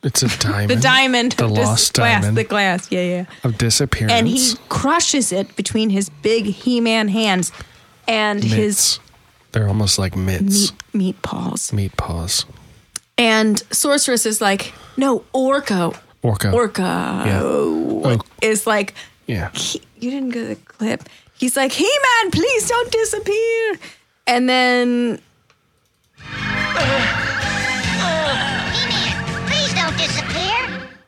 It's 0.03 0.21
a 0.23 0.27
diamond. 0.39 0.69
the 0.69 0.75
diamond 0.75 1.31
The 1.33 1.47
lost 1.47 1.93
glass 1.93 2.21
diamond 2.21 2.37
the 2.37 2.43
glass 2.43 2.91
yeah 2.91 3.01
yeah 3.01 3.25
of 3.43 3.57
disappearance. 3.57 4.13
and 4.13 4.27
he 4.27 4.53
crushes 4.69 5.31
it 5.31 5.55
between 5.55 5.89
his 5.89 6.09
big 6.21 6.45
He-Man 6.45 7.07
hands 7.09 7.51
and 8.07 8.43
his. 8.43 8.99
They're 9.51 9.67
almost 9.67 9.97
like 9.97 10.15
mitts. 10.15 10.71
meat 10.71 10.73
meat 10.93 11.21
paws 11.23 11.73
Meat 11.73 11.97
paws. 11.97 12.45
and 13.17 13.61
sorceress 13.71 14.25
is 14.25 14.39
like 14.39 14.73
no 14.97 15.23
Orko 15.33 15.97
Orko. 16.23 16.51
Orko 16.53 17.25
Yeah. 17.25 17.41
Oh, 17.43 18.19
is 18.41 18.67
like 18.67 18.93
yeah. 19.25 19.49
he, 19.53 19.81
you 19.99 20.11
didn't 20.11 20.29
get 20.29 20.47
the 20.47 20.55
clip. 20.55 21.09
He's 21.39 21.55
like, 21.57 21.71
He 21.71 21.83
Man, 22.23 22.31
please 22.31 22.67
don't 22.67 22.91
disappear." 22.91 23.79
And 24.25 24.47
then 24.49 25.19
He-Man, 26.17 27.46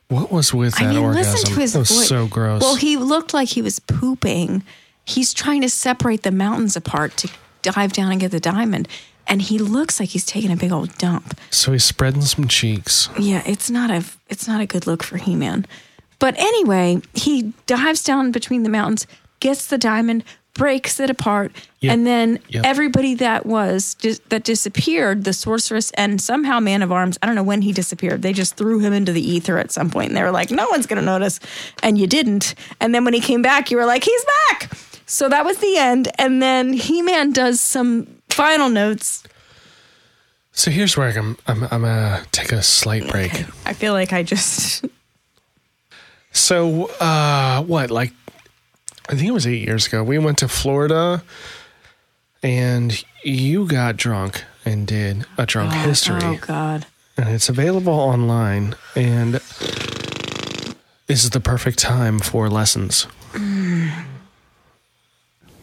What 0.09 0.31
was 0.31 0.53
with 0.53 0.73
that 0.75 0.83
I 0.83 0.87
mean, 0.89 0.97
orgasm? 0.97 1.31
listen 1.33 1.53
to 1.53 1.59
his 1.59 1.73
that 1.73 1.79
was 1.79 1.89
voice. 1.91 2.07
so 2.07 2.27
gross. 2.27 2.61
Well, 2.61 2.75
he 2.75 2.97
looked 2.97 3.33
like 3.33 3.49
he 3.49 3.61
was 3.61 3.79
pooping. 3.79 4.63
He's 5.05 5.33
trying 5.33 5.61
to 5.61 5.69
separate 5.69 6.23
the 6.23 6.31
mountains 6.31 6.75
apart 6.75 7.15
to 7.17 7.29
dive 7.61 7.93
down 7.93 8.11
and 8.11 8.19
get 8.19 8.31
the 8.31 8.39
diamond, 8.39 8.87
and 9.27 9.41
he 9.41 9.57
looks 9.59 9.99
like 9.99 10.09
he's 10.09 10.25
taking 10.25 10.51
a 10.51 10.55
big 10.55 10.71
old 10.71 10.95
dump. 10.97 11.39
so 11.51 11.71
he's 11.71 11.83
spreading 11.83 12.21
some 12.21 12.47
cheeks. 12.47 13.09
Yeah, 13.19 13.43
it's 13.45 13.69
not 13.69 13.89
a 13.91 14.03
it's 14.29 14.47
not 14.47 14.61
a 14.61 14.65
good 14.65 14.87
look 14.87 15.03
for 15.03 15.17
He-Man. 15.17 15.65
But 16.19 16.35
anyway, 16.37 17.01
he 17.13 17.53
dives 17.65 18.03
down 18.03 18.31
between 18.31 18.63
the 18.63 18.69
mountains, 18.69 19.07
gets 19.39 19.67
the 19.67 19.77
diamond, 19.77 20.23
breaks 20.59 20.99
it 20.99 21.09
apart, 21.09 21.51
Yep. 21.79 21.93
and 21.93 22.05
then 22.05 22.39
Yep. 22.49 22.65
everybody 22.65 23.15
that 23.15 23.45
was 23.45 23.95
dis- 23.95 24.19
that 24.29 24.43
disappeared, 24.43 25.23
the 25.23 25.33
sorceress 25.33 25.89
and 25.91 26.21
somehow 26.21 26.59
Man 26.59 26.83
of 26.83 26.91
Arms, 26.91 27.17
I 27.23 27.25
don't 27.25 27.35
know 27.35 27.43
when 27.43 27.61
he 27.63 27.71
disappeared. 27.71 28.21
They 28.21 28.33
just 28.33 28.55
threw 28.57 28.79
him 28.79 28.93
into 28.93 29.11
the 29.11 29.21
ether 29.35 29.57
at 29.57 29.71
some 29.71 29.89
point, 29.89 30.09
and 30.09 30.17
they 30.17 30.21
were 30.21 30.31
like, 30.31 30.51
"No 30.51 30.67
one's 30.69 30.85
going 30.85 30.99
to 30.99 31.05
notice," 31.05 31.39
and 31.81 31.97
you 31.97 32.05
didn't. 32.05 32.53
And 32.79 32.93
then 32.93 33.03
when 33.05 33.13
he 33.15 33.21
came 33.21 33.41
back, 33.41 33.71
you 33.71 33.77
were 33.77 33.85
like, 33.85 34.03
"He's 34.03 34.25
back!" 34.49 34.69
So 35.05 35.27
that 35.29 35.43
was 35.45 35.57
the 35.57 35.75
end. 35.77 36.09
And 36.19 36.39
then 36.41 36.73
He-Man 36.73 37.31
does 37.31 37.59
some 37.61 38.05
final 38.29 38.69
notes. 38.69 39.23
So 40.51 40.69
here's 40.71 40.97
where 40.97 41.07
I'm 41.17 41.37
I'm 41.47 41.63
I'm 41.71 41.81
gonna 41.81 42.21
take 42.31 42.51
a 42.51 42.61
slight 42.61 43.07
break. 43.09 43.31
I 43.65 43.73
feel 43.73 43.93
like 43.93 44.11
I 44.13 44.23
just 44.23 44.83
So 46.31 46.85
uh 46.99 47.63
what, 47.63 47.89
like 47.91 48.11
I 49.09 49.15
think 49.15 49.27
it 49.27 49.31
was 49.31 49.47
eight 49.47 49.65
years 49.65 49.87
ago, 49.87 50.03
we 50.03 50.19
went 50.19 50.37
to 50.37 50.47
Florida 50.47 51.23
and 52.43 53.03
you 53.23 53.65
got 53.65 53.97
drunk 53.97 54.43
and 54.63 54.85
did 54.85 55.25
a 55.35 55.47
drunk 55.47 55.73
oh, 55.73 55.79
history. 55.79 56.19
Oh 56.21 56.37
God. 56.39 56.85
and 57.17 57.27
it's 57.29 57.49
available 57.49 57.93
online 57.93 58.75
and 58.95 59.33
this 61.07 61.23
is 61.23 61.31
the 61.31 61.39
perfect 61.39 61.79
time 61.79 62.19
for 62.19 62.49
lessons 62.49 63.07
hmm. 63.31 63.89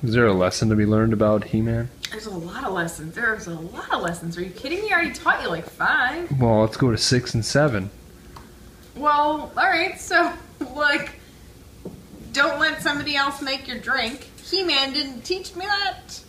Is 0.03 0.13
there 0.13 0.27
a 0.27 0.33
lesson 0.33 0.69
to 0.69 0.77
be 0.77 0.85
learned 0.85 1.13
about 1.13 1.45
He-Man? 1.45 1.89
There's 2.11 2.27
a 2.27 2.31
lot 2.31 2.65
of 2.65 2.73
lessons. 2.75 3.15
There's 3.15 3.47
a 3.47 3.55
lot 3.55 3.93
of 3.93 4.03
lessons. 4.03 4.37
Are 4.37 4.43
you 4.43 4.51
kidding 4.51 4.83
me? 4.83 4.91
I 4.91 4.95
already 4.95 5.13
taught 5.13 5.43
you 5.43 5.49
like 5.49 5.65
five. 5.65 6.31
Well, 6.39 6.61
let's 6.61 6.77
go 6.77 6.91
to 6.91 6.99
six 6.99 7.35
and 7.35 7.45
seven. 7.45 7.91
Well, 8.95 9.51
all 9.57 9.65
right. 9.65 9.99
So, 9.99 10.33
like, 10.77 11.19
don't 12.37 12.61
let 12.61 12.83
somebody 12.83 13.17
else 13.17 13.41
make 13.41 13.67
your 13.67 13.79
drink. 13.79 14.29
He-Man 14.45 14.93
didn't 14.93 15.23
teach 15.23 15.57
me 15.57 15.65
that. 15.67 16.21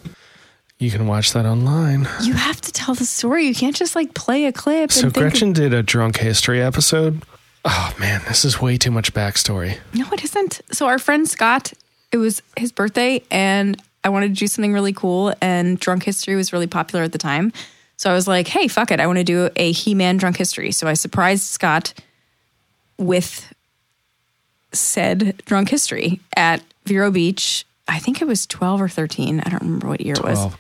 you 0.80 0.90
can 0.90 1.06
watch 1.06 1.34
that 1.34 1.46
online 1.46 2.08
You 2.22 2.34
have 2.34 2.62
to 2.62 2.72
tell 2.72 2.96
the 2.96 3.06
story. 3.06 3.46
You 3.46 3.54
can't 3.54 3.76
just 3.76 3.96
like 3.96 4.14
play 4.14 4.46
a 4.46 4.52
clip. 4.54 4.92
so 4.92 5.06
and 5.08 5.14
think 5.14 5.24
gretchen 5.24 5.54
did 5.54 5.74
a 5.74 5.84
drunk 5.84 6.18
history 6.18 6.62
episode 6.62 7.24
oh 7.66 7.94
man 8.00 8.22
this 8.28 8.46
is 8.46 8.62
way 8.62 8.78
too 8.78 8.92
much 8.92 9.14
backstory 9.14 9.78
no, 9.94 10.06
it 10.14 10.24
isn't. 10.24 10.62
So 10.72 10.88
our 10.88 10.98
friend 11.00 11.28
Scott, 11.28 11.74
it 12.12 12.18
was 12.18 12.42
his 12.56 12.72
birthday, 12.72 13.22
and 13.30 13.76
I 14.04 14.10
wanted 14.10 14.30
to 14.30 14.40
do 14.40 14.48
something 14.48 14.72
really 14.74 14.94
cool. 14.94 15.34
And 15.42 15.78
drunk 15.80 16.04
history 16.04 16.36
was 16.36 16.54
really 16.54 16.68
popular 16.68 17.04
at 17.04 17.12
the 17.12 17.18
time. 17.18 17.52
So 17.98 18.10
I 18.10 18.14
was 18.14 18.28
like, 18.28 18.48
"Hey, 18.48 18.68
fuck 18.70 18.92
it! 18.92 19.00
I 19.02 19.08
want 19.08 19.18
to 19.18 19.24
do 19.26 19.50
a 19.58 19.72
He-Man 19.74 20.16
drunk 20.18 20.38
history." 20.38 20.72
So 20.72 20.88
I 20.88 20.94
surprised 20.94 21.44
Scott 21.44 21.94
with 22.98 23.52
said 24.74 25.38
drunk 25.46 25.70
history 25.70 26.20
at 26.36 26.62
Vero 26.86 27.12
Beach. 27.12 27.66
I 27.88 28.00
think 28.00 28.22
it 28.22 28.26
was 28.28 28.46
twelve 28.46 28.82
or 28.82 28.90
thirteen. 28.90 29.40
I 29.42 29.50
don't 29.50 29.62
remember 29.62 29.88
what 29.88 30.02
year 30.02 30.16
it 30.16 30.24
was. 30.24 30.54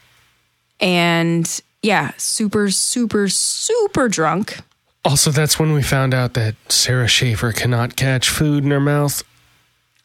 And 0.80 1.62
yeah, 1.82 2.12
super, 2.18 2.70
super, 2.70 3.28
super 3.30 4.08
drunk. 4.10 4.60
also 5.06 5.32
that's 5.32 5.58
when 5.60 5.72
we 5.74 5.82
found 5.82 6.14
out 6.14 6.34
that 6.34 6.56
sarah 6.70 7.08
schaefer 7.08 7.52
cannot 7.54 7.96
catch 7.96 8.30
food 8.30 8.64
in 8.64 8.72
her 8.72 8.80
mouth 8.80 9.24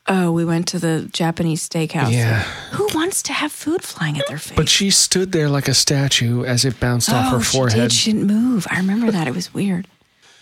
Oh, 0.09 0.33
we 0.33 0.45
went 0.45 0.67
to 0.69 0.81
the 0.81 1.09
Japanese 1.13 1.69
steakhouse. 1.69 2.11
Yeah. 2.13 2.41
Who 2.73 2.89
wants 2.93 3.23
to 3.23 3.33
have 3.33 3.53
food 3.53 3.85
flying 3.85 4.19
at 4.19 4.27
their 4.27 4.37
face? 4.39 4.57
but 4.57 4.69
she 4.69 4.91
stood 4.91 5.31
there 5.31 5.49
like 5.49 5.69
a 5.69 5.75
statue 5.75 6.45
as 6.45 6.65
it 6.65 6.81
bounced 6.81 7.09
off 7.09 7.33
oh, 7.33 7.39
her 7.39 7.45
She, 7.45 7.57
forehead 7.57 7.81
did. 7.83 7.93
she 7.93 8.13
didn't 8.13 8.27
move. 8.27 8.67
I 8.69 8.79
remember 8.79 9.13
that. 9.13 9.29
It 9.29 9.35
was 9.35 9.55
weird. 9.55 9.87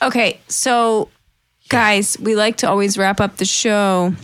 Okay, 0.00 0.40
so 0.48 1.10
guys, 1.70 2.18
we 2.20 2.36
like 2.36 2.56
to 2.58 2.68
always 2.68 2.98
wrap 2.98 3.20
up 3.20 3.38
the 3.38 3.44
show. 3.46 4.14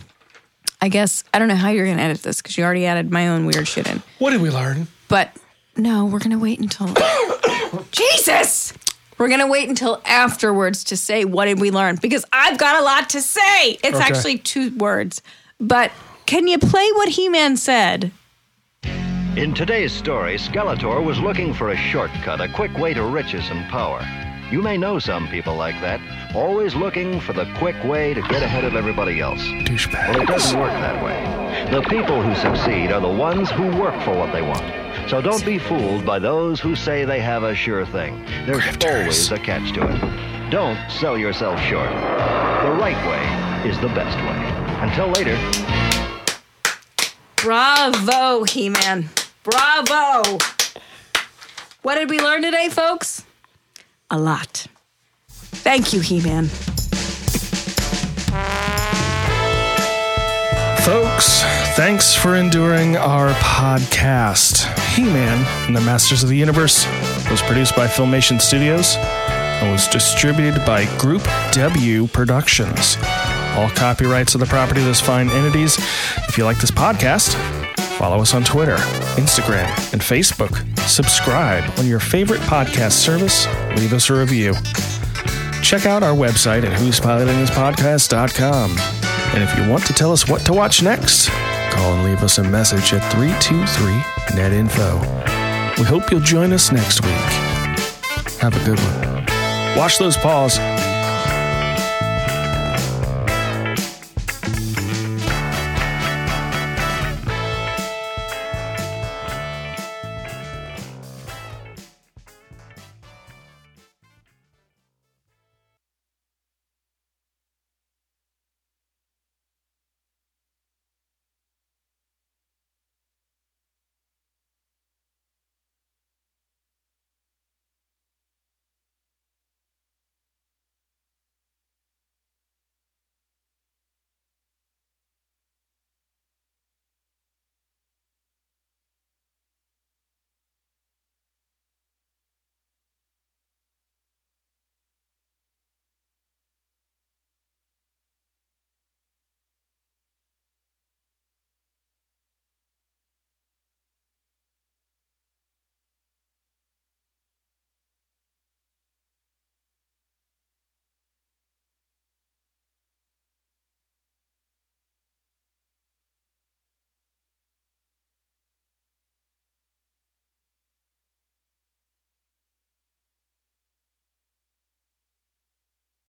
I 0.83 0.89
guess 0.91 1.25
I 1.33 1.39
don't 1.39 1.49
know 1.49 1.55
how 1.55 1.71
you're 1.71 1.87
going 1.87 1.97
to 1.97 2.03
edit 2.03 2.23
this 2.23 2.43
because 2.43 2.59
you 2.59 2.65
already 2.65 2.85
added 2.85 3.11
my 3.11 3.29
own 3.29 3.47
weird 3.47 3.67
shit 3.67 3.89
in. 3.89 4.03
what 4.19 4.31
did 4.33 4.43
we 4.43 4.51
learn 4.51 4.87
But 5.09 5.35
no, 5.77 6.05
we're 6.05 6.19
going 6.19 6.33
to 6.33 6.39
wait 6.39 6.61
until 6.61 6.89
Jesus. 7.93 8.75
We're 9.19 9.29
going 9.29 9.41
to 9.41 9.47
wait 9.47 9.69
until 9.71 10.03
afterwards 10.05 10.85
to 10.85 10.97
say 10.97 11.25
what 11.25 11.47
did 11.47 11.59
we 11.61 11.71
learn 11.71 11.97
because 12.03 12.25
I've 12.33 12.59
got 12.59 12.79
a 12.79 12.85
lot 12.85 13.09
to 13.11 13.23
say. 13.23 13.71
It's 13.83 13.97
Okay. 13.97 13.99
actually 14.05 14.39
two 14.39 14.77
words. 14.77 15.23
But 15.59 15.91
can 16.27 16.47
you 16.49 16.59
play 16.59 16.91
what 16.93 17.09
He-Man 17.09 17.57
said? 17.57 18.11
In 19.37 19.55
today's 19.55 19.93
story, 19.93 20.37
Skeletor 20.37 21.03
was 21.03 21.19
looking 21.21 21.55
for 21.55 21.71
a 21.71 21.77
shortcut, 21.77 22.41
a 22.41 22.49
quick 22.49 22.77
way 22.79 22.93
to 22.95 23.03
riches 23.05 23.49
and 23.51 23.67
power. 23.71 24.01
You 24.49 24.63
may 24.63 24.77
know 24.79 25.01
some 25.01 25.27
people 25.27 25.57
like 25.57 25.75
that, 25.81 26.01
always 26.33 26.77
looking 26.77 27.19
for 27.19 27.33
the 27.33 27.53
quick 27.57 27.83
way 27.83 28.15
to 28.15 28.23
get 28.23 28.45
ahead 28.45 28.65
of 28.65 28.77
everybody 28.77 29.19
else. 29.19 29.41
Douchebags. 29.41 30.09
Well, 30.15 30.21
it 30.21 30.29
doesn't 30.29 30.61
work 30.61 30.71
that 30.71 31.03
way. 31.05 31.71
The 31.73 31.83
people 31.83 32.23
who 32.23 32.33
succeed 32.37 32.93
are 32.93 33.01
the 33.01 33.09
ones 33.09 33.51
who 33.51 33.65
work 33.77 34.01
for 34.03 34.17
what 34.17 34.33
they 34.33 34.43
want. 34.43 34.63
So 35.11 35.21
don't 35.21 35.45
be 35.45 35.59
fooled 35.59 36.07
by 36.07 36.21
those 36.21 36.61
who 36.61 36.77
say 36.77 37.05
they 37.05 37.19
have 37.19 37.43
a 37.43 37.57
sure 37.57 37.85
thing. 37.87 38.25
There's 38.47 38.63
Grifters. 38.63 39.01
always 39.01 39.33
a 39.33 39.39
catch 39.39 39.73
to 39.75 39.83
it. 39.83 40.51
Don't 40.51 40.79
sell 40.93 41.19
yourself 41.19 41.59
short. 41.63 41.91
The 41.91 42.71
right 42.79 42.97
way 43.09 43.69
is 43.69 43.77
the 43.81 43.89
best 43.89 44.17
way. 44.17 44.87
Until 44.89 45.09
later. 45.09 45.37
Bravo, 47.35 48.45
He 48.45 48.69
Man. 48.69 49.09
Bravo. 49.43 50.39
What 51.83 51.97
did 51.97 52.11
we 52.11 52.21
learn 52.21 52.43
today, 52.43 52.69
folks? 52.69 53.26
A 54.11 54.19
lot. 54.19 54.67
Thank 55.29 55.93
you, 55.93 56.01
He 56.01 56.21
Man. 56.21 56.49
Folks, 60.85 61.43
thanks 61.75 62.15
for 62.15 62.37
enduring 62.37 62.97
our 62.97 63.31
podcast. 63.41 64.67
He 64.95 65.03
Man 65.03 65.45
and 65.67 65.75
the 65.75 65.81
Masters 65.81 66.23
of 66.23 66.29
the 66.29 66.37
Universe 66.37 66.87
was 67.29 67.43
produced 67.43 67.75
by 67.75 67.89
Filmation 67.89 68.41
Studios 68.41 68.95
and 68.97 69.73
was 69.73 69.89
distributed 69.89 70.65
by 70.65 70.85
Group 70.99 71.27
W 71.53 72.07
Productions. 72.07 72.97
All 73.57 73.69
copyrights 73.71 74.37
are 74.37 74.39
the 74.39 74.47
property 74.47 74.81
of 74.81 74.87
those 74.87 75.01
fine 75.01 75.29
entities. 75.31 75.77
If 76.29 76.39
you 76.39 76.45
like 76.45 76.59
this 76.61 76.71
podcast, 76.71 77.35
follow 77.97 78.21
us 78.21 78.35
on 78.35 78.45
Twitter, 78.45 78.77
Instagram, 79.17 79.67
and 79.93 80.01
Facebook. 80.01 80.65
Subscribe 80.81 81.65
on 81.79 81.87
your 81.87 82.01
favorite 82.01 82.41
podcast 82.43 82.93
service. 82.93 83.47
Leave 83.77 83.93
us 83.93 84.11
a 84.11 84.15
review. 84.15 84.55
Check 85.63 85.87
out 85.87 86.03
our 86.03 86.15
website 86.15 86.65
at 86.65 86.73
who'spilotingthispodcast.com. 86.79 88.79
And 89.35 89.43
if 89.43 89.59
you 89.59 89.69
want 89.71 89.85
to 89.87 89.93
tell 89.93 90.13
us 90.13 90.29
what 90.29 90.43
to 90.47 90.53
watch 90.53 90.83
next, 90.83 91.29
call 91.71 91.95
and 91.95 92.05
leave 92.05 92.23
us 92.23 92.39
a 92.39 92.45
message 92.45 92.93
at 92.93 93.03
323 93.13 94.37
net 94.37 94.53
info. 94.53 94.99
We 95.79 95.85
hope 95.85 96.11
you'll 96.11 96.21
join 96.21 96.53
us 96.53 96.73
next 96.73 97.03
week. 97.05 97.13
Have 98.41 98.57
a 98.57 98.65
good 98.65 98.79
one. 98.79 99.77
Wash 99.77 99.99
those 99.99 100.17
paws. 100.17 100.59